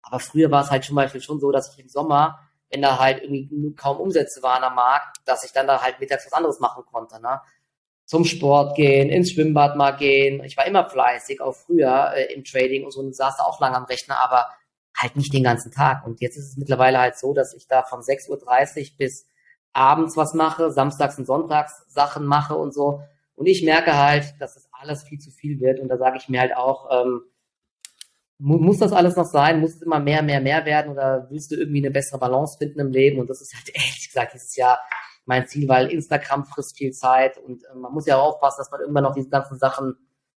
Aber 0.00 0.20
früher 0.20 0.50
war 0.50 0.62
es 0.62 0.70
halt 0.70 0.84
zum 0.84 0.96
Beispiel 0.96 1.20
schon 1.20 1.38
so, 1.38 1.52
dass 1.52 1.70
ich 1.70 1.78
im 1.78 1.90
Sommer, 1.90 2.38
wenn 2.70 2.80
da 2.80 2.98
halt 2.98 3.22
irgendwie 3.22 3.74
kaum 3.74 3.98
Umsätze 3.98 4.42
waren 4.42 4.64
am 4.64 4.74
Markt, 4.74 5.18
dass 5.26 5.44
ich 5.44 5.52
dann 5.52 5.66
da 5.66 5.82
halt 5.82 6.00
mittags 6.00 6.24
was 6.24 6.32
anderes 6.32 6.60
machen 6.60 6.82
konnte. 6.90 7.20
Ne? 7.20 7.42
Zum 8.06 8.24
Sport 8.24 8.76
gehen, 8.76 9.10
ins 9.10 9.32
Schwimmbad 9.32 9.76
mal 9.76 9.90
gehen. 9.90 10.42
Ich 10.44 10.56
war 10.56 10.66
immer 10.66 10.88
fleißig, 10.88 11.40
auch 11.40 11.54
früher 11.54 12.12
äh, 12.14 12.32
im 12.32 12.44
Trading 12.44 12.84
und 12.84 12.92
so 12.92 13.00
und 13.00 13.14
saß 13.14 13.36
da 13.36 13.42
auch 13.44 13.60
lange 13.60 13.76
am 13.76 13.84
Rechner, 13.84 14.18
aber 14.18 14.46
halt 14.96 15.16
nicht 15.16 15.34
den 15.34 15.42
ganzen 15.42 15.72
Tag. 15.72 16.06
Und 16.06 16.20
jetzt 16.20 16.36
ist 16.36 16.50
es 16.50 16.56
mittlerweile 16.56 16.98
halt 16.98 17.18
so, 17.18 17.34
dass 17.34 17.52
ich 17.52 17.66
da 17.66 17.82
von 17.82 18.00
6.30 18.00 18.30
Uhr 18.30 18.96
bis 18.96 19.26
abends 19.72 20.16
was 20.16 20.34
mache, 20.34 20.70
samstags 20.70 21.18
und 21.18 21.26
sonntags 21.26 21.84
Sachen 21.88 22.24
mache 22.24 22.54
und 22.54 22.72
so. 22.72 23.02
Und 23.34 23.46
ich 23.46 23.62
merke 23.62 23.96
halt, 23.96 24.34
dass 24.40 24.54
das 24.54 24.68
alles 24.72 25.02
viel 25.02 25.18
zu 25.18 25.30
viel 25.30 25.60
wird. 25.60 25.80
Und 25.80 25.88
da 25.88 25.98
sage 25.98 26.16
ich 26.18 26.28
mir 26.28 26.40
halt 26.40 26.56
auch, 26.56 26.88
ähm, 26.90 27.22
muss 28.38 28.78
das 28.78 28.92
alles 28.92 29.16
noch 29.16 29.24
sein? 29.24 29.60
Muss 29.60 29.74
es 29.74 29.82
immer 29.82 29.98
mehr, 29.98 30.22
mehr, 30.22 30.40
mehr 30.40 30.64
werden? 30.64 30.92
Oder 30.92 31.26
willst 31.30 31.50
du 31.50 31.56
irgendwie 31.56 31.78
eine 31.78 31.90
bessere 31.90 32.18
Balance 32.18 32.56
finden 32.58 32.80
im 32.80 32.92
Leben? 32.92 33.18
Und 33.18 33.28
das 33.28 33.40
ist 33.40 33.54
halt 33.54 33.68
ehrlich 33.74 34.08
gesagt 34.08 34.34
dieses 34.34 34.56
Jahr 34.56 34.78
mein 35.26 35.46
Ziel, 35.46 35.68
weil 35.68 35.88
Instagram 35.88 36.46
frisst 36.46 36.78
viel 36.78 36.92
Zeit 36.92 37.36
und 37.36 37.64
äh, 37.64 37.74
man 37.74 37.92
muss 37.92 38.06
ja 38.06 38.16
auch 38.16 38.34
aufpassen, 38.34 38.60
dass 38.60 38.70
man 38.70 38.80
irgendwann 38.80 39.04
noch 39.04 39.14
diese 39.14 39.28
ganzen 39.28 39.58
Sachen 39.58 39.96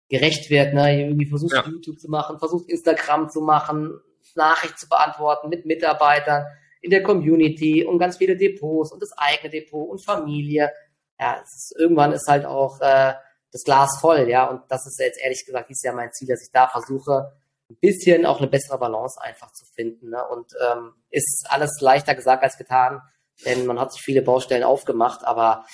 gerecht 0.08 0.48
wird. 0.48 0.72
Ne? 0.72 1.00
Irgendwie 1.00 1.26
versucht 1.26 1.52
ja. 1.52 1.64
YouTube 1.66 1.98
zu 1.98 2.08
machen, 2.08 2.38
versucht 2.38 2.68
Instagram 2.68 3.28
zu 3.28 3.40
machen, 3.40 4.00
Nachricht 4.34 4.78
zu 4.78 4.88
beantworten 4.88 5.48
mit 5.48 5.66
Mitarbeitern 5.66 6.46
in 6.80 6.90
der 6.90 7.02
Community 7.02 7.84
und 7.84 7.98
ganz 7.98 8.16
viele 8.16 8.36
Depots 8.36 8.92
und 8.92 9.02
das 9.02 9.10
eigene 9.16 9.50
Depot 9.50 9.88
und 9.88 10.04
Familie. 10.04 10.70
Ja, 11.18 11.40
ist, 11.42 11.74
irgendwann 11.78 12.12
ist 12.12 12.28
halt 12.28 12.44
auch 12.44 12.80
äh, 12.80 13.14
das 13.50 13.64
Glas 13.64 13.98
voll, 14.00 14.28
ja. 14.28 14.46
Und 14.46 14.62
das 14.68 14.86
ist 14.86 15.00
jetzt 15.00 15.20
ehrlich 15.20 15.44
gesagt 15.44 15.68
dieses 15.68 15.82
Jahr 15.82 15.94
mein 15.94 16.12
Ziel, 16.12 16.28
dass 16.28 16.42
ich 16.42 16.50
da 16.52 16.68
versuche, 16.68 17.32
ein 17.70 17.76
bisschen 17.80 18.26
auch 18.26 18.38
eine 18.38 18.48
bessere 18.48 18.78
Balance 18.78 19.20
einfach 19.20 19.52
zu 19.52 19.64
finden. 19.64 20.10
Ne? 20.10 20.22
Und 20.28 20.52
ähm, 20.70 20.92
ist 21.10 21.46
alles 21.48 21.80
leichter 21.80 22.14
gesagt 22.14 22.44
als 22.44 22.58
getan 22.58 23.00
denn 23.44 23.66
man 23.66 23.78
hat 23.78 23.92
sich 23.92 24.02
viele 24.02 24.22
Baustellen 24.22 24.64
aufgemacht, 24.64 25.24
aber 25.24 25.64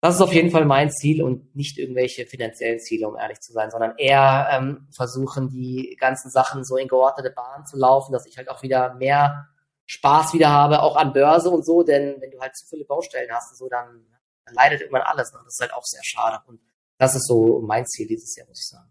das 0.00 0.16
ist 0.16 0.20
auf 0.20 0.34
jeden 0.34 0.50
Fall 0.50 0.66
mein 0.66 0.90
Ziel 0.90 1.22
und 1.22 1.56
nicht 1.56 1.78
irgendwelche 1.78 2.26
finanziellen 2.26 2.78
Ziele, 2.78 3.08
um 3.08 3.16
ehrlich 3.16 3.40
zu 3.40 3.52
sein, 3.52 3.70
sondern 3.70 3.94
eher 3.96 4.48
ähm, 4.50 4.86
versuchen, 4.94 5.48
die 5.48 5.96
ganzen 5.98 6.30
Sachen 6.30 6.62
so 6.62 6.76
in 6.76 6.88
geordnete 6.88 7.30
Bahnen 7.30 7.64
zu 7.64 7.78
laufen, 7.78 8.12
dass 8.12 8.26
ich 8.26 8.36
halt 8.36 8.50
auch 8.50 8.62
wieder 8.62 8.94
mehr 8.94 9.48
Spaß 9.86 10.34
wieder 10.34 10.50
habe, 10.50 10.82
auch 10.82 10.96
an 10.96 11.12
Börse 11.12 11.48
und 11.50 11.64
so, 11.64 11.82
denn 11.82 12.20
wenn 12.20 12.30
du 12.30 12.40
halt 12.40 12.54
zu 12.54 12.66
viele 12.66 12.84
Baustellen 12.84 13.30
hast 13.32 13.52
und 13.52 13.56
so, 13.56 13.68
dann, 13.68 14.06
dann 14.44 14.54
leidet 14.54 14.82
irgendwann 14.82 15.02
alles. 15.02 15.32
Ne? 15.32 15.40
Das 15.44 15.54
ist 15.54 15.60
halt 15.60 15.72
auch 15.72 15.84
sehr 15.84 16.04
schade. 16.04 16.42
Und 16.46 16.60
das 16.98 17.14
ist 17.14 17.26
so 17.26 17.62
mein 17.62 17.86
Ziel 17.86 18.06
dieses 18.06 18.36
Jahr, 18.36 18.46
muss 18.46 18.60
ich 18.60 18.68
sagen. 18.68 18.90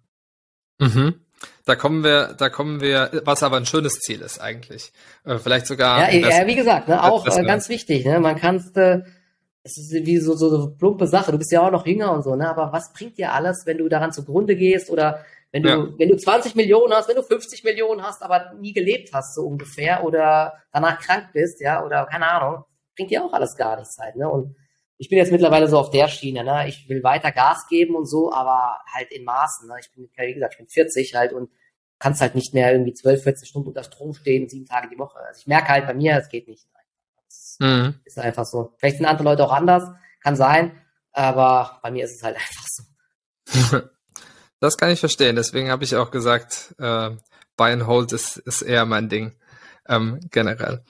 Mhm. 0.80 1.26
Da 1.66 1.76
kommen 1.76 2.04
wir, 2.04 2.36
da 2.38 2.50
kommen 2.50 2.82
wir, 2.82 3.22
was 3.26 3.44
aber 3.44 3.58
ein 3.58 3.66
schönes 3.66 4.00
Ziel 4.00 4.22
ist 4.22 4.40
eigentlich. 4.40 4.92
Äh, 5.26 5.38
vielleicht 5.38 5.68
sogar. 5.68 6.12
Ja, 6.12 6.30
ja 6.30 6.48
wie 6.48 6.56
gesagt, 6.56 6.88
ne, 6.88 7.04
auch 7.04 7.26
äh, 7.26 7.44
ganz 7.44 7.70
wichtig. 7.70 8.06
Ne, 8.06 8.20
man 8.20 8.36
kannst, 8.36 8.78
äh, 8.78 9.02
es 9.64 9.78
ist 9.78 10.06
wie 10.06 10.18
so, 10.18 10.36
so 10.36 10.54
eine 10.54 10.68
plumpe 10.78 11.08
Sache. 11.08 11.32
Du 11.32 11.38
bist 11.38 11.52
ja 11.52 11.66
auch 11.66 11.72
noch 11.72 11.86
jünger 11.86 12.12
und 12.12 12.24
so, 12.24 12.36
ne? 12.36 12.50
Aber 12.50 12.74
was 12.74 12.92
bringt 12.94 13.18
dir 13.18 13.32
alles, 13.32 13.64
wenn 13.66 13.78
du 13.78 13.88
daran 13.88 14.12
zugrunde 14.12 14.56
gehst 14.56 14.90
oder 14.90 15.24
wenn 15.52 15.64
du, 15.64 15.70
ja. 15.70 15.88
wenn 15.98 16.10
du 16.10 16.18
20 16.18 16.56
Millionen 16.56 16.94
hast, 16.94 17.08
wenn 17.08 17.16
du 17.16 17.24
50 17.24 17.64
Millionen 17.64 18.02
hast, 18.02 18.24
aber 18.24 18.54
nie 18.60 18.74
gelebt 18.74 19.12
hast, 19.14 19.36
so 19.36 19.44
ungefähr, 19.44 20.04
oder 20.04 20.54
danach 20.72 21.00
krank 21.00 21.28
bist, 21.32 21.62
ja, 21.62 21.86
oder 21.86 22.08
keine 22.08 22.28
Ahnung, 22.28 22.66
bringt 22.96 23.12
dir 23.12 23.24
auch 23.24 23.34
alles 23.34 23.56
gar 23.56 23.78
nichts 23.78 23.98
halt, 24.00 24.16
ne? 24.16 24.28
Und 24.28 24.56
ich 24.98 25.10
bin 25.10 25.18
jetzt 25.18 25.32
mittlerweile 25.32 25.68
so 25.68 25.78
auf 25.78 25.90
der 25.90 26.08
Schiene, 26.08 26.44
ne? 26.44 26.68
Ich 26.68 26.88
will 26.88 27.04
weiter 27.04 27.32
Gas 27.32 27.68
geben 27.68 27.96
und 27.96 28.06
so, 28.06 28.32
aber 28.32 28.80
halt 28.94 29.12
in 29.12 29.24
Maßen, 29.24 29.68
ne? 29.68 29.76
Ich 29.80 29.92
bin, 29.92 30.10
wie 30.16 30.34
gesagt, 30.34 30.54
ich 30.54 30.58
bin 30.60 30.68
40 30.68 31.16
halt 31.16 31.34
und 31.34 31.50
kannst 32.00 32.22
halt 32.22 32.36
nicht 32.36 32.54
mehr 32.54 32.72
irgendwie 32.72 32.94
12, 32.94 33.24
14 33.24 33.48
Stunden 33.48 33.70
unter 33.70 33.84
Strom 33.84 34.14
stehen, 34.14 34.50
sieben 34.50 34.66
Tage 34.66 34.90
die 34.90 34.98
Woche. 34.98 35.20
Also 35.20 35.40
ich 35.40 35.48
merke 35.48 35.70
halt 35.70 35.88
bei 35.88 35.94
mir, 35.94 36.18
es 36.18 36.30
geht 36.30 36.48
nicht. 36.48 36.68
Das 37.28 37.58
mhm. 37.60 37.96
ist 38.06 38.20
einfach 38.20 38.46
so. 38.46 38.74
Vielleicht 38.78 38.98
sind 38.98 39.06
andere 39.06 39.24
Leute 39.24 39.44
auch 39.44 39.52
anders, 39.52 39.90
kann 40.22 40.36
sein, 40.36 40.72
aber 41.12 41.80
bei 41.82 41.92
mir 41.92 42.06
ist 42.06 42.16
es 42.16 42.24
halt 42.24 42.36
einfach 42.38 42.66
so. 42.68 43.80
Das 44.60 44.78
kann 44.78 44.92
ich 44.92 45.02
verstehen. 45.02 45.36
Deswegen 45.36 45.70
habe 45.70 45.84
ich 45.84 45.98
auch 45.98 46.10
gesagt, 46.10 46.74
äh, 46.80 47.10
Buy 47.58 47.74
and 47.74 47.86
Hold 47.86 48.14
ist, 48.14 48.38
ist 48.38 48.62
eher 48.62 48.86
mein 48.86 49.10
Ding 49.10 49.34
ähm, 49.90 50.22
generell. 50.32 50.86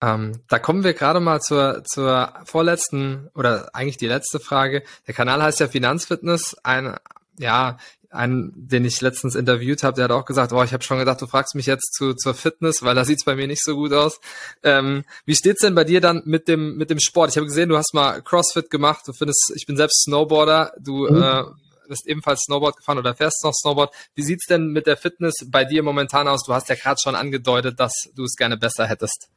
Ähm, 0.00 0.40
da 0.48 0.58
kommen 0.58 0.84
wir 0.84 0.94
gerade 0.94 1.20
mal 1.20 1.40
zur, 1.40 1.82
zur 1.84 2.32
vorletzten 2.44 3.28
oder 3.34 3.70
eigentlich 3.74 3.96
die 3.96 4.06
letzte 4.06 4.38
Frage. 4.38 4.84
Der 5.06 5.14
Kanal 5.14 5.42
heißt 5.42 5.60
ja 5.60 5.68
Finanzfitness. 5.68 6.56
Ein, 6.62 6.96
ja, 7.38 7.78
einen, 8.10 8.52
den 8.54 8.84
ich 8.84 9.00
letztens 9.00 9.34
interviewt 9.34 9.82
habe, 9.82 9.96
der 9.96 10.04
hat 10.04 10.12
auch 10.12 10.24
gesagt, 10.24 10.52
oh, 10.52 10.62
ich 10.62 10.72
habe 10.72 10.82
schon 10.82 10.98
gedacht, 10.98 11.20
du 11.20 11.26
fragst 11.26 11.54
mich 11.54 11.66
jetzt 11.66 11.94
zu, 11.94 12.14
zur 12.14 12.34
Fitness, 12.34 12.82
weil 12.82 12.94
da 12.94 13.04
sieht's 13.04 13.24
bei 13.24 13.36
mir 13.36 13.46
nicht 13.46 13.62
so 13.62 13.74
gut 13.74 13.92
aus. 13.92 14.20
Ähm, 14.62 15.04
wie 15.26 15.34
steht's 15.34 15.60
denn 15.60 15.74
bei 15.74 15.84
dir 15.84 16.00
dann 16.00 16.22
mit 16.24 16.48
dem 16.48 16.76
mit 16.76 16.90
dem 16.90 17.00
Sport? 17.00 17.30
Ich 17.30 17.36
habe 17.36 17.46
gesehen, 17.46 17.68
du 17.68 17.76
hast 17.76 17.92
mal 17.92 18.22
CrossFit 18.22 18.70
gemacht. 18.70 19.02
Du 19.06 19.12
findest, 19.12 19.52
ich 19.56 19.66
bin 19.66 19.76
selbst 19.76 20.04
Snowboarder. 20.04 20.72
Du 20.78 21.06
mhm. 21.06 21.22
äh, 21.22 21.42
bist 21.88 22.06
ebenfalls 22.06 22.40
Snowboard 22.46 22.76
gefahren 22.76 22.98
oder 22.98 23.14
fährst 23.14 23.44
noch 23.44 23.52
Snowboard. 23.52 23.94
Wie 24.14 24.22
sieht's 24.22 24.46
denn 24.46 24.68
mit 24.68 24.86
der 24.86 24.96
Fitness 24.96 25.34
bei 25.46 25.64
dir 25.64 25.82
momentan 25.82 26.28
aus? 26.28 26.44
Du 26.44 26.54
hast 26.54 26.68
ja 26.68 26.76
gerade 26.76 26.98
schon 27.02 27.14
angedeutet, 27.14 27.78
dass 27.78 27.92
du 28.14 28.24
es 28.24 28.36
gerne 28.36 28.56
besser 28.56 28.86
hättest. 28.86 29.28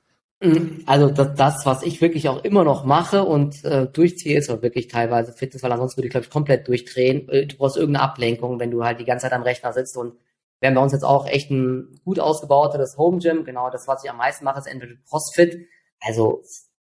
Mhm. 0.42 0.84
Also 0.88 1.10
das, 1.10 1.36
das, 1.36 1.66
was 1.66 1.84
ich 1.84 2.02
wirklich 2.02 2.28
auch 2.28 2.44
immer 2.44 2.64
noch 2.64 2.84
mache 2.84 3.24
und 3.24 3.64
äh, 3.64 3.86
durchziehe, 3.86 4.38
ist 4.38 4.50
auch 4.50 4.64
wirklich 4.64 4.88
teilweise 4.88 5.34
Fitness, 5.34 5.62
weil 5.62 5.72
ansonsten 5.72 6.00
würde 6.00 6.08
ich, 6.08 6.12
glaube 6.12 6.26
ich, 6.26 6.32
komplett 6.32 6.68
durchdrehen. 6.68 7.30
Äh, 7.30 7.46
du 7.46 7.58
brauchst 7.58 7.78
irgendeine 7.78 8.04
Ablenkung, 8.04 8.60
wenn 8.60 8.72
du 8.72 8.84
halt 8.84 9.00
die 9.00 9.06
ganze 9.06 9.24
Zeit 9.24 9.34
am 9.34 9.44
Rechner 9.44 9.72
sitzt 9.72 9.96
und 9.98 10.16
wir 10.60 10.68
haben 10.68 10.76
bei 10.76 10.82
uns 10.82 10.94
jetzt 10.94 11.04
auch 11.04 11.28
echt 11.28 11.50
ein 11.52 12.00
gut 12.04 12.20
ausgebautes 12.20 12.98
Home 12.98 13.20
Gym. 13.20 13.46
Genau 13.46 13.70
das, 13.70 13.88
was 13.88 14.04
ich 14.04 14.10
am 14.10 14.18
meisten 14.18 14.46
mache, 14.46 14.60
ist 14.60 14.68
entweder 14.68 14.94
CrossFit, 15.08 15.68
also 16.00 16.44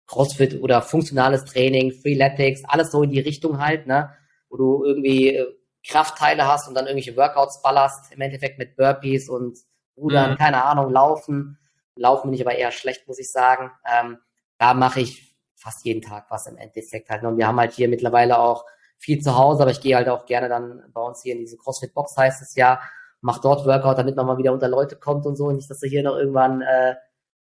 CrossFit 0.07 0.63
oder 0.63 0.83
funktionales 0.83 1.45
Training, 1.45 1.93
Freeletics, 1.93 2.63
alles 2.67 2.91
so 2.91 3.03
in 3.03 3.11
die 3.11 3.21
Richtung 3.21 3.61
halt, 3.61 3.87
ne? 3.87 4.11
Wo 4.51 4.57
du 4.57 4.85
irgendwie 4.85 5.37
äh, 5.37 5.47
Kraftteile 5.87 6.47
hast 6.47 6.69
und 6.69 6.75
dann 6.75 6.87
irgendwelche 6.87 7.17
Workouts 7.17 7.63
ballerst, 7.63 8.13
im 8.13 8.21
Endeffekt 8.21 8.59
mit 8.59 8.77
Burpees 8.77 9.29
und 9.29 9.59
Rudern, 9.97 10.33
mhm. 10.33 10.37
keine 10.37 10.65
Ahnung, 10.65 10.91
Laufen 10.91 11.59
Laufen 11.99 12.31
bin 12.31 12.35
ich 12.35 12.47
aber 12.47 12.57
eher 12.57 12.71
schlecht, 12.71 13.07
muss 13.07 13.19
ich 13.19 13.31
sagen. 13.31 13.71
Ähm, 13.87 14.19
da 14.59 14.75
mache 14.75 15.01
ich 15.01 15.37
fast 15.55 15.85
jeden 15.85 16.03
Tag 16.03 16.27
was 16.31 16.47
im 16.47 16.57
Endeffekt 16.57 17.11
halt. 17.11 17.25
Und 17.25 17.37
wir 17.37 17.47
haben 17.47 17.59
halt 17.59 17.73
hier 17.73 17.89
mittlerweile 17.89 18.39
auch 18.39 18.65
viel 18.99 19.21
zu 19.21 19.37
Hause, 19.37 19.63
aber 19.63 19.71
ich 19.71 19.81
gehe 19.81 19.97
halt 19.97 20.09
auch 20.09 20.27
gerne 20.27 20.49
dann 20.49 20.83
bei 20.93 21.01
uns 21.01 21.23
hier 21.23 21.35
in 21.35 21.41
diese 21.41 21.57
CrossFit-Box, 21.57 22.17
heißt 22.17 22.43
es 22.43 22.55
ja, 22.57 22.81
mach 23.21 23.39
dort 23.39 23.67
Workout, 23.67 23.99
damit 23.99 24.17
man 24.17 24.27
mal 24.27 24.39
wieder 24.39 24.53
unter 24.53 24.69
Leute 24.69 24.97
kommt 24.97 25.27
und 25.27 25.37
so. 25.37 25.47
Und 25.47 25.57
nicht, 25.57 25.71
dass 25.71 25.81
du 25.81 25.89
hier 25.89 26.03
noch 26.03 26.17
irgendwann 26.17 26.63
äh, 26.63 26.95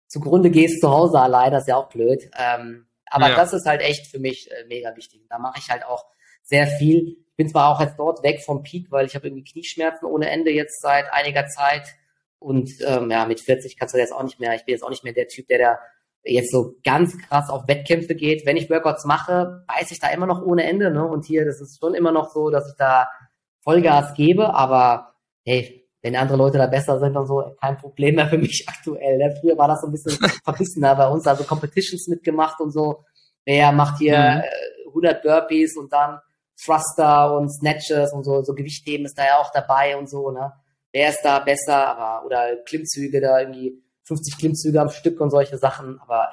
zugrunde 0.07 0.49
gehst 0.49 0.81
zu 0.81 0.89
Hause 0.89 1.19
allein, 1.19 1.51
das 1.51 1.63
ist 1.63 1.69
ja 1.69 1.77
auch 1.77 1.89
blöd. 1.89 2.29
Ähm, 2.37 2.87
aber 3.07 3.29
ja. 3.29 3.35
das 3.35 3.53
ist 3.53 3.65
halt 3.65 3.81
echt 3.81 4.07
für 4.07 4.19
mich 4.19 4.51
äh, 4.51 4.65
mega 4.67 4.95
wichtig. 4.95 5.25
Da 5.29 5.39
mache 5.39 5.59
ich 5.59 5.69
halt 5.69 5.85
auch 5.85 6.05
sehr 6.43 6.67
viel. 6.67 7.17
Ich 7.29 7.35
bin 7.35 7.49
zwar 7.49 7.69
auch 7.69 7.81
jetzt 7.81 7.97
dort 7.97 8.23
weg 8.23 8.41
vom 8.43 8.63
Peak, 8.63 8.91
weil 8.91 9.05
ich 9.05 9.15
habe 9.15 9.27
irgendwie 9.27 9.43
Knieschmerzen 9.43 10.05
ohne 10.05 10.29
Ende 10.29 10.51
jetzt 10.51 10.81
seit 10.81 11.11
einiger 11.11 11.47
Zeit. 11.47 11.95
Und 12.45 12.69
ähm, 12.85 13.09
ja, 13.09 13.25
mit 13.25 13.39
40 13.39 13.75
kannst 13.75 13.95
du 13.95 13.97
jetzt 13.97 14.13
auch 14.13 14.21
nicht 14.21 14.39
mehr, 14.39 14.53
ich 14.53 14.65
bin 14.65 14.73
jetzt 14.73 14.83
auch 14.83 14.91
nicht 14.91 15.03
mehr 15.03 15.13
der 15.13 15.27
Typ, 15.27 15.47
der 15.47 15.57
da 15.57 15.79
jetzt 16.23 16.51
so 16.51 16.75
ganz 16.83 17.17
krass 17.17 17.49
auf 17.49 17.67
Wettkämpfe 17.67 18.13
geht. 18.13 18.45
Wenn 18.45 18.55
ich 18.55 18.69
Workouts 18.69 19.05
mache, 19.05 19.63
beiß 19.67 19.89
ich 19.89 19.99
da 19.99 20.09
immer 20.09 20.27
noch 20.27 20.43
ohne 20.45 20.63
Ende. 20.63 20.91
Ne? 20.91 21.03
Und 21.03 21.25
hier, 21.25 21.43
das 21.43 21.59
ist 21.59 21.79
schon 21.79 21.95
immer 21.95 22.11
noch 22.11 22.29
so, 22.29 22.51
dass 22.51 22.69
ich 22.69 22.75
da 22.77 23.09
Vollgas 23.61 24.13
gebe, 24.13 24.53
aber 24.53 25.15
hey, 25.43 25.89
wenn 26.03 26.15
andere 26.15 26.37
Leute 26.37 26.59
da 26.59 26.67
besser 26.67 26.99
sind 26.99 27.17
und 27.17 27.25
so, 27.25 27.55
kein 27.59 27.77
Problem 27.77 28.13
mehr 28.13 28.27
für 28.27 28.37
mich 28.37 28.63
aktuell. 28.67 29.17
Ne? 29.17 29.35
Früher 29.41 29.57
war 29.57 29.67
das 29.67 29.81
so 29.81 29.87
ein 29.87 29.91
bisschen 29.91 30.11
verbissener 30.43 30.95
bei 30.95 31.07
uns, 31.07 31.25
also 31.25 31.45
Competitions 31.45 32.07
mitgemacht 32.07 32.59
und 32.59 32.69
so. 32.69 33.05
Wer 33.43 33.71
macht 33.71 33.97
hier 33.97 34.43
mhm. 34.85 34.89
100 34.89 35.23
Burpees 35.23 35.77
und 35.77 35.91
dann 35.91 36.19
Thruster 36.63 37.35
und 37.35 37.49
Snatches 37.49 38.13
und 38.13 38.23
so, 38.23 38.43
so 38.43 38.53
Gewichtheben 38.53 39.07
ist 39.07 39.17
da 39.17 39.25
ja 39.25 39.39
auch 39.39 39.51
dabei 39.51 39.97
und 39.97 40.07
so, 40.07 40.29
ne? 40.29 40.53
Wer 40.95 41.09
ist 41.09 41.21
da 41.23 41.39
besser, 41.39 41.87
aber 41.87 42.25
oder 42.25 42.55
Klimmzüge 42.65 43.19
da 43.19 43.41
irgendwie 43.41 43.83
50 44.03 44.37
Klimmzüge 44.37 44.79
am 44.79 44.89
Stück 44.89 45.19
und 45.19 45.29
solche 45.29 45.57
Sachen, 45.57 45.99
aber 45.99 46.31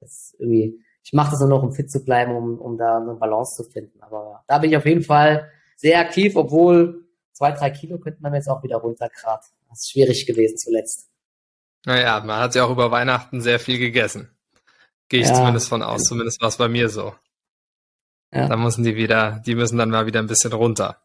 das 0.00 0.34
irgendwie, 0.40 0.80
ich 1.04 1.12
mache 1.12 1.30
das 1.30 1.40
nur 1.40 1.48
noch, 1.48 1.62
um 1.62 1.72
fit 1.72 1.88
zu 1.88 2.04
bleiben, 2.04 2.34
um, 2.34 2.58
um 2.58 2.76
da 2.76 2.96
eine 2.96 3.14
Balance 3.14 3.62
zu 3.62 3.70
finden. 3.70 4.02
Aber 4.02 4.42
da 4.48 4.58
bin 4.58 4.70
ich 4.70 4.76
auf 4.76 4.86
jeden 4.86 5.04
Fall 5.04 5.48
sehr 5.76 6.00
aktiv, 6.00 6.34
obwohl 6.34 7.06
zwei, 7.32 7.52
drei 7.52 7.70
Kilo 7.70 7.98
könnten 7.98 8.22
wir 8.22 8.34
jetzt 8.34 8.48
auch 8.48 8.64
wieder 8.64 8.78
runter 8.78 9.08
grad. 9.08 9.44
Das 9.68 9.78
ist 9.78 9.92
schwierig 9.92 10.26
gewesen 10.26 10.56
zuletzt. 10.56 11.08
Naja, 11.86 12.20
man 12.24 12.40
hat 12.40 12.56
ja 12.56 12.64
auch 12.64 12.70
über 12.70 12.90
Weihnachten 12.90 13.40
sehr 13.40 13.60
viel 13.60 13.78
gegessen. 13.78 14.36
Gehe 15.08 15.20
ich 15.20 15.28
ja. 15.28 15.34
zumindest 15.34 15.68
von 15.68 15.82
aus. 15.82 16.02
Zumindest 16.02 16.40
war 16.40 16.48
es 16.48 16.56
bei 16.56 16.68
mir 16.68 16.88
so. 16.88 17.14
Ja. 18.32 18.48
Da 18.48 18.56
müssen 18.56 18.82
die 18.82 18.96
wieder, 18.96 19.40
die 19.46 19.54
müssen 19.54 19.78
dann 19.78 19.90
mal 19.90 20.06
wieder 20.06 20.18
ein 20.18 20.26
bisschen 20.26 20.52
runter. 20.52 21.00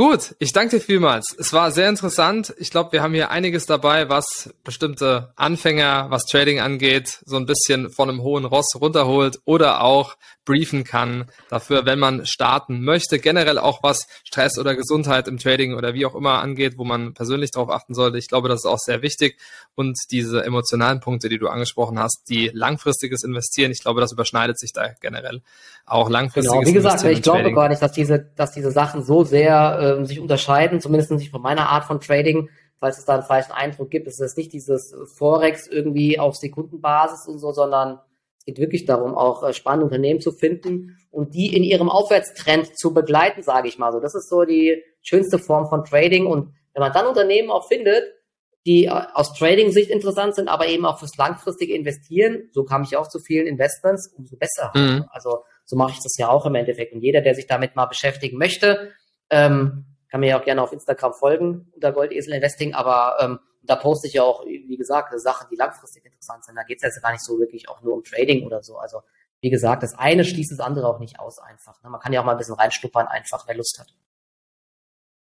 Gut, 0.00 0.34
ich 0.38 0.54
danke 0.54 0.78
dir 0.78 0.82
vielmals. 0.82 1.36
Es 1.38 1.52
war 1.52 1.70
sehr 1.72 1.86
interessant. 1.90 2.54
Ich 2.56 2.70
glaube, 2.70 2.92
wir 2.92 3.02
haben 3.02 3.12
hier 3.12 3.30
einiges 3.30 3.66
dabei, 3.66 4.08
was 4.08 4.48
bestimmte 4.64 5.34
Anfänger, 5.36 6.06
was 6.08 6.24
Trading 6.24 6.58
angeht, 6.58 7.18
so 7.26 7.36
ein 7.36 7.44
bisschen 7.44 7.90
von 7.90 8.08
einem 8.08 8.22
hohen 8.22 8.46
Ross 8.46 8.68
runterholt 8.80 9.40
oder 9.44 9.82
auch 9.82 10.16
briefen 10.46 10.84
kann 10.84 11.26
dafür, 11.50 11.84
wenn 11.84 11.98
man 11.98 12.24
starten 12.24 12.82
möchte. 12.82 13.18
Generell 13.18 13.58
auch 13.58 13.82
was 13.82 14.06
Stress 14.24 14.58
oder 14.58 14.74
Gesundheit 14.74 15.28
im 15.28 15.36
Trading 15.36 15.74
oder 15.74 15.92
wie 15.92 16.06
auch 16.06 16.14
immer 16.14 16.40
angeht, 16.40 16.78
wo 16.78 16.84
man 16.84 17.12
persönlich 17.12 17.50
darauf 17.50 17.68
achten 17.68 17.92
sollte. 17.92 18.16
Ich 18.16 18.28
glaube, 18.28 18.48
das 18.48 18.60
ist 18.60 18.66
auch 18.66 18.78
sehr 18.78 19.02
wichtig. 19.02 19.38
Und 19.74 19.98
diese 20.10 20.42
emotionalen 20.42 21.00
Punkte, 21.00 21.28
die 21.28 21.38
du 21.38 21.48
angesprochen 21.48 21.98
hast, 21.98 22.22
die 22.30 22.50
langfristiges 22.54 23.22
Investieren, 23.22 23.70
ich 23.70 23.82
glaube, 23.82 24.00
das 24.00 24.12
überschneidet 24.12 24.58
sich 24.58 24.72
da 24.72 24.88
generell 25.00 25.42
auch 25.84 26.08
langfristiges 26.08 26.52
Genau, 26.52 26.66
wie 26.66 26.72
gesagt, 26.72 27.04
ich 27.04 27.22
glaube 27.22 27.52
gar 27.52 27.68
nicht, 27.68 27.82
dass 27.82 27.92
diese, 27.92 28.18
dass 28.34 28.52
diese 28.52 28.70
Sachen 28.70 29.04
so 29.04 29.24
sehr 29.24 29.78
äh, 29.78 29.89
sich 30.04 30.20
unterscheiden, 30.20 30.80
zumindest 30.80 31.10
nicht 31.12 31.30
von 31.30 31.42
meiner 31.42 31.68
Art 31.68 31.84
von 31.84 32.00
Trading 32.00 32.48
falls 32.80 32.98
es 32.98 33.04
da 33.04 33.14
einen 33.14 33.22
falschen 33.22 33.52
Eindruck 33.52 33.90
gibt, 33.90 34.08
ist 34.08 34.20
es 34.20 34.36
nicht 34.36 34.52
dieses 34.52 34.94
Forex 35.16 35.68
irgendwie 35.68 36.18
auf 36.18 36.36
Sekundenbasis 36.36 37.28
und 37.28 37.38
so, 37.38 37.52
sondern 37.52 38.00
es 38.38 38.46
geht 38.46 38.58
wirklich 38.58 38.86
darum, 38.86 39.14
auch 39.14 39.46
äh, 39.46 39.52
spannende 39.52 39.84
Unternehmen 39.84 40.20
zu 40.20 40.32
finden 40.32 40.96
und 41.10 41.34
die 41.34 41.54
in 41.54 41.62
ihrem 41.62 41.90
Aufwärtstrend 41.90 42.76
zu 42.76 42.94
begleiten, 42.94 43.42
sage 43.42 43.68
ich 43.68 43.78
mal 43.78 43.92
so. 43.92 44.00
Das 44.00 44.14
ist 44.14 44.30
so 44.30 44.44
die 44.44 44.82
schönste 45.02 45.38
Form 45.38 45.68
von 45.68 45.84
Trading. 45.84 46.26
Und 46.26 46.54
wenn 46.72 46.80
man 46.80 46.92
dann 46.92 47.06
Unternehmen 47.06 47.50
auch 47.50 47.68
findet, 47.68 48.04
die 48.64 48.86
äh, 48.86 49.02
aus 49.12 49.34
Trading-Sicht 49.34 49.90
interessant 49.90 50.34
sind, 50.34 50.48
aber 50.48 50.66
eben 50.68 50.86
auch 50.86 50.98
fürs 50.98 51.16
langfristige 51.18 51.74
Investieren, 51.74 52.48
so 52.52 52.64
kam 52.64 52.82
ich 52.82 52.96
auch 52.96 53.08
zu 53.08 53.18
vielen 53.18 53.46
Investments, 53.46 54.14
umso 54.16 54.36
besser. 54.36 54.72
Mhm. 54.74 55.04
Also 55.10 55.44
so 55.66 55.76
mache 55.76 55.92
ich 55.92 56.02
das 56.02 56.16
ja 56.16 56.30
auch 56.30 56.46
im 56.46 56.54
Endeffekt. 56.54 56.94
Und 56.94 57.02
jeder, 57.02 57.20
der 57.20 57.34
sich 57.34 57.46
damit 57.46 57.76
mal 57.76 57.86
beschäftigen 57.86 58.38
möchte, 58.38 58.90
ähm, 59.30 59.86
kann 60.10 60.20
mir 60.20 60.28
ja 60.28 60.40
auch 60.40 60.44
gerne 60.44 60.62
auf 60.62 60.72
Instagram 60.72 61.14
folgen 61.14 61.70
unter 61.74 61.92
Goldesel 61.92 62.34
Investing, 62.34 62.74
aber 62.74 63.16
ähm, 63.20 63.38
da 63.62 63.76
poste 63.76 64.08
ich 64.08 64.14
ja 64.14 64.22
auch, 64.22 64.44
wie 64.44 64.76
gesagt, 64.76 65.18
Sachen, 65.20 65.46
die 65.50 65.56
langfristig 65.56 66.04
interessant 66.04 66.44
sind. 66.44 66.56
Da 66.56 66.62
geht 66.62 66.78
es 66.78 66.82
jetzt 66.82 67.02
gar 67.02 67.12
nicht 67.12 67.24
so 67.24 67.38
wirklich 67.38 67.68
auch 67.68 67.82
nur 67.82 67.94
um 67.94 68.02
Trading 68.02 68.44
oder 68.44 68.62
so. 68.62 68.78
Also 68.78 69.02
wie 69.40 69.50
gesagt, 69.50 69.82
das 69.82 69.94
eine 69.94 70.24
schließt 70.24 70.52
das 70.52 70.60
andere 70.60 70.88
auch 70.88 70.98
nicht 70.98 71.18
aus 71.18 71.38
einfach. 71.38 71.82
Ne? 71.82 71.90
Man 71.90 72.00
kann 72.00 72.12
ja 72.12 72.20
auch 72.20 72.24
mal 72.24 72.32
ein 72.32 72.38
bisschen 72.38 72.54
reinschnuppern 72.54 73.06
einfach, 73.06 73.46
wer 73.46 73.56
Lust 73.56 73.78
hat. 73.78 73.94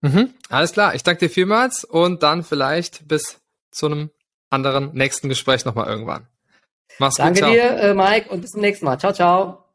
Mhm, 0.01 0.33
alles 0.49 0.71
klar, 0.71 0.95
ich 0.95 1.03
danke 1.03 1.27
dir 1.27 1.29
vielmals 1.29 1.83
und 1.83 2.23
dann 2.23 2.43
vielleicht 2.43 3.07
bis 3.07 3.41
zu 3.71 3.87
einem 3.87 4.11
anderen 4.49 4.93
nächsten 4.93 5.27
Gespräch 5.27 5.65
nochmal 5.65 5.87
irgendwann. 5.87 6.27
Mach's 6.99 7.15
danke 7.15 7.41
gut. 7.41 7.49
Danke 7.49 7.57
dir, 7.57 7.89
äh, 7.89 7.93
Mike, 7.93 8.29
und 8.29 8.41
bis 8.41 8.51
zum 8.51 8.61
nächsten 8.61 8.85
Mal. 8.85 8.97
Ciao, 8.97 9.11
ciao. 9.13 9.65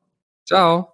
Ciao. 0.47 0.93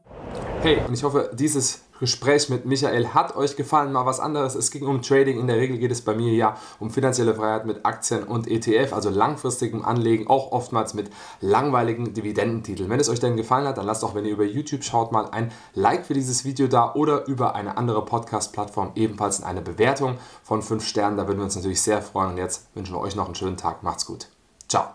Hey, 0.63 0.81
und 0.87 0.95
ich 0.95 1.03
hoffe, 1.03 1.31
dieses 1.33 1.90
Gespräch 2.01 2.49
mit 2.49 2.65
Michael 2.65 3.09
hat 3.09 3.37
euch 3.37 3.57
gefallen. 3.57 3.93
Mal 3.93 4.07
was 4.07 4.21
anderes. 4.21 4.55
Es 4.55 4.71
ging 4.71 4.87
um 4.87 5.03
Trading. 5.03 5.39
In 5.39 5.47
der 5.47 5.57
Regel 5.57 5.77
geht 5.79 5.93
es 5.93 6.01
bei 6.01 6.15
mir 6.15 6.33
ja 6.33 6.57
um 6.81 6.91
finanzielle 6.91 7.35
Freiheit 7.35 7.67
mit 7.67 7.85
Aktien 7.85 8.25
und 8.25 8.49
ETF, 8.49 8.95
also 8.95 9.11
langfristigem 9.11 9.85
Anlegen, 9.85 10.27
auch 10.27 10.51
oftmals 10.51 10.95
mit 10.95 11.11
langweiligen 11.43 12.15
Dividendentiteln. 12.15 12.89
Wenn 12.89 13.01
es 13.01 13.11
euch 13.11 13.21
denn 13.21 13.37
gefallen 13.37 13.69
hat, 13.69 13.77
dann 13.77 13.87
lasst 13.87 14.03
auch, 14.03 14.15
wenn 14.15 14.25
ihr 14.25 14.33
über 14.33 14.45
YouTube 14.45 14.83
schaut, 14.83 15.13
mal 15.13 15.29
ein 15.31 15.53
Like 15.75 16.07
für 16.07 16.15
dieses 16.15 16.45
Video 16.47 16.67
da 16.67 16.95
oder 16.95 17.27
über 17.27 17.55
eine 17.55 17.77
andere 17.77 18.05
Podcast-Plattform 18.05 18.93
ebenfalls 18.95 19.43
eine 19.43 19.61
Bewertung 19.61 20.17
von 20.43 20.63
5 20.63 20.83
Sternen. 20.83 21.19
Da 21.19 21.29
würden 21.29 21.39
wir 21.39 21.45
uns 21.45 21.57
natürlich 21.57 21.83
sehr 21.83 22.01
freuen. 22.01 22.31
Und 22.31 22.39
jetzt 22.39 22.69
wünschen 22.75 22.95
wir 22.95 23.01
euch 23.01 23.15
noch 23.15 23.27
einen 23.27 23.35
schönen 23.35 23.59
Tag. 23.59 23.83
Macht's 23.83 24.07
gut. 24.07 24.29
Ciao. 24.69 24.95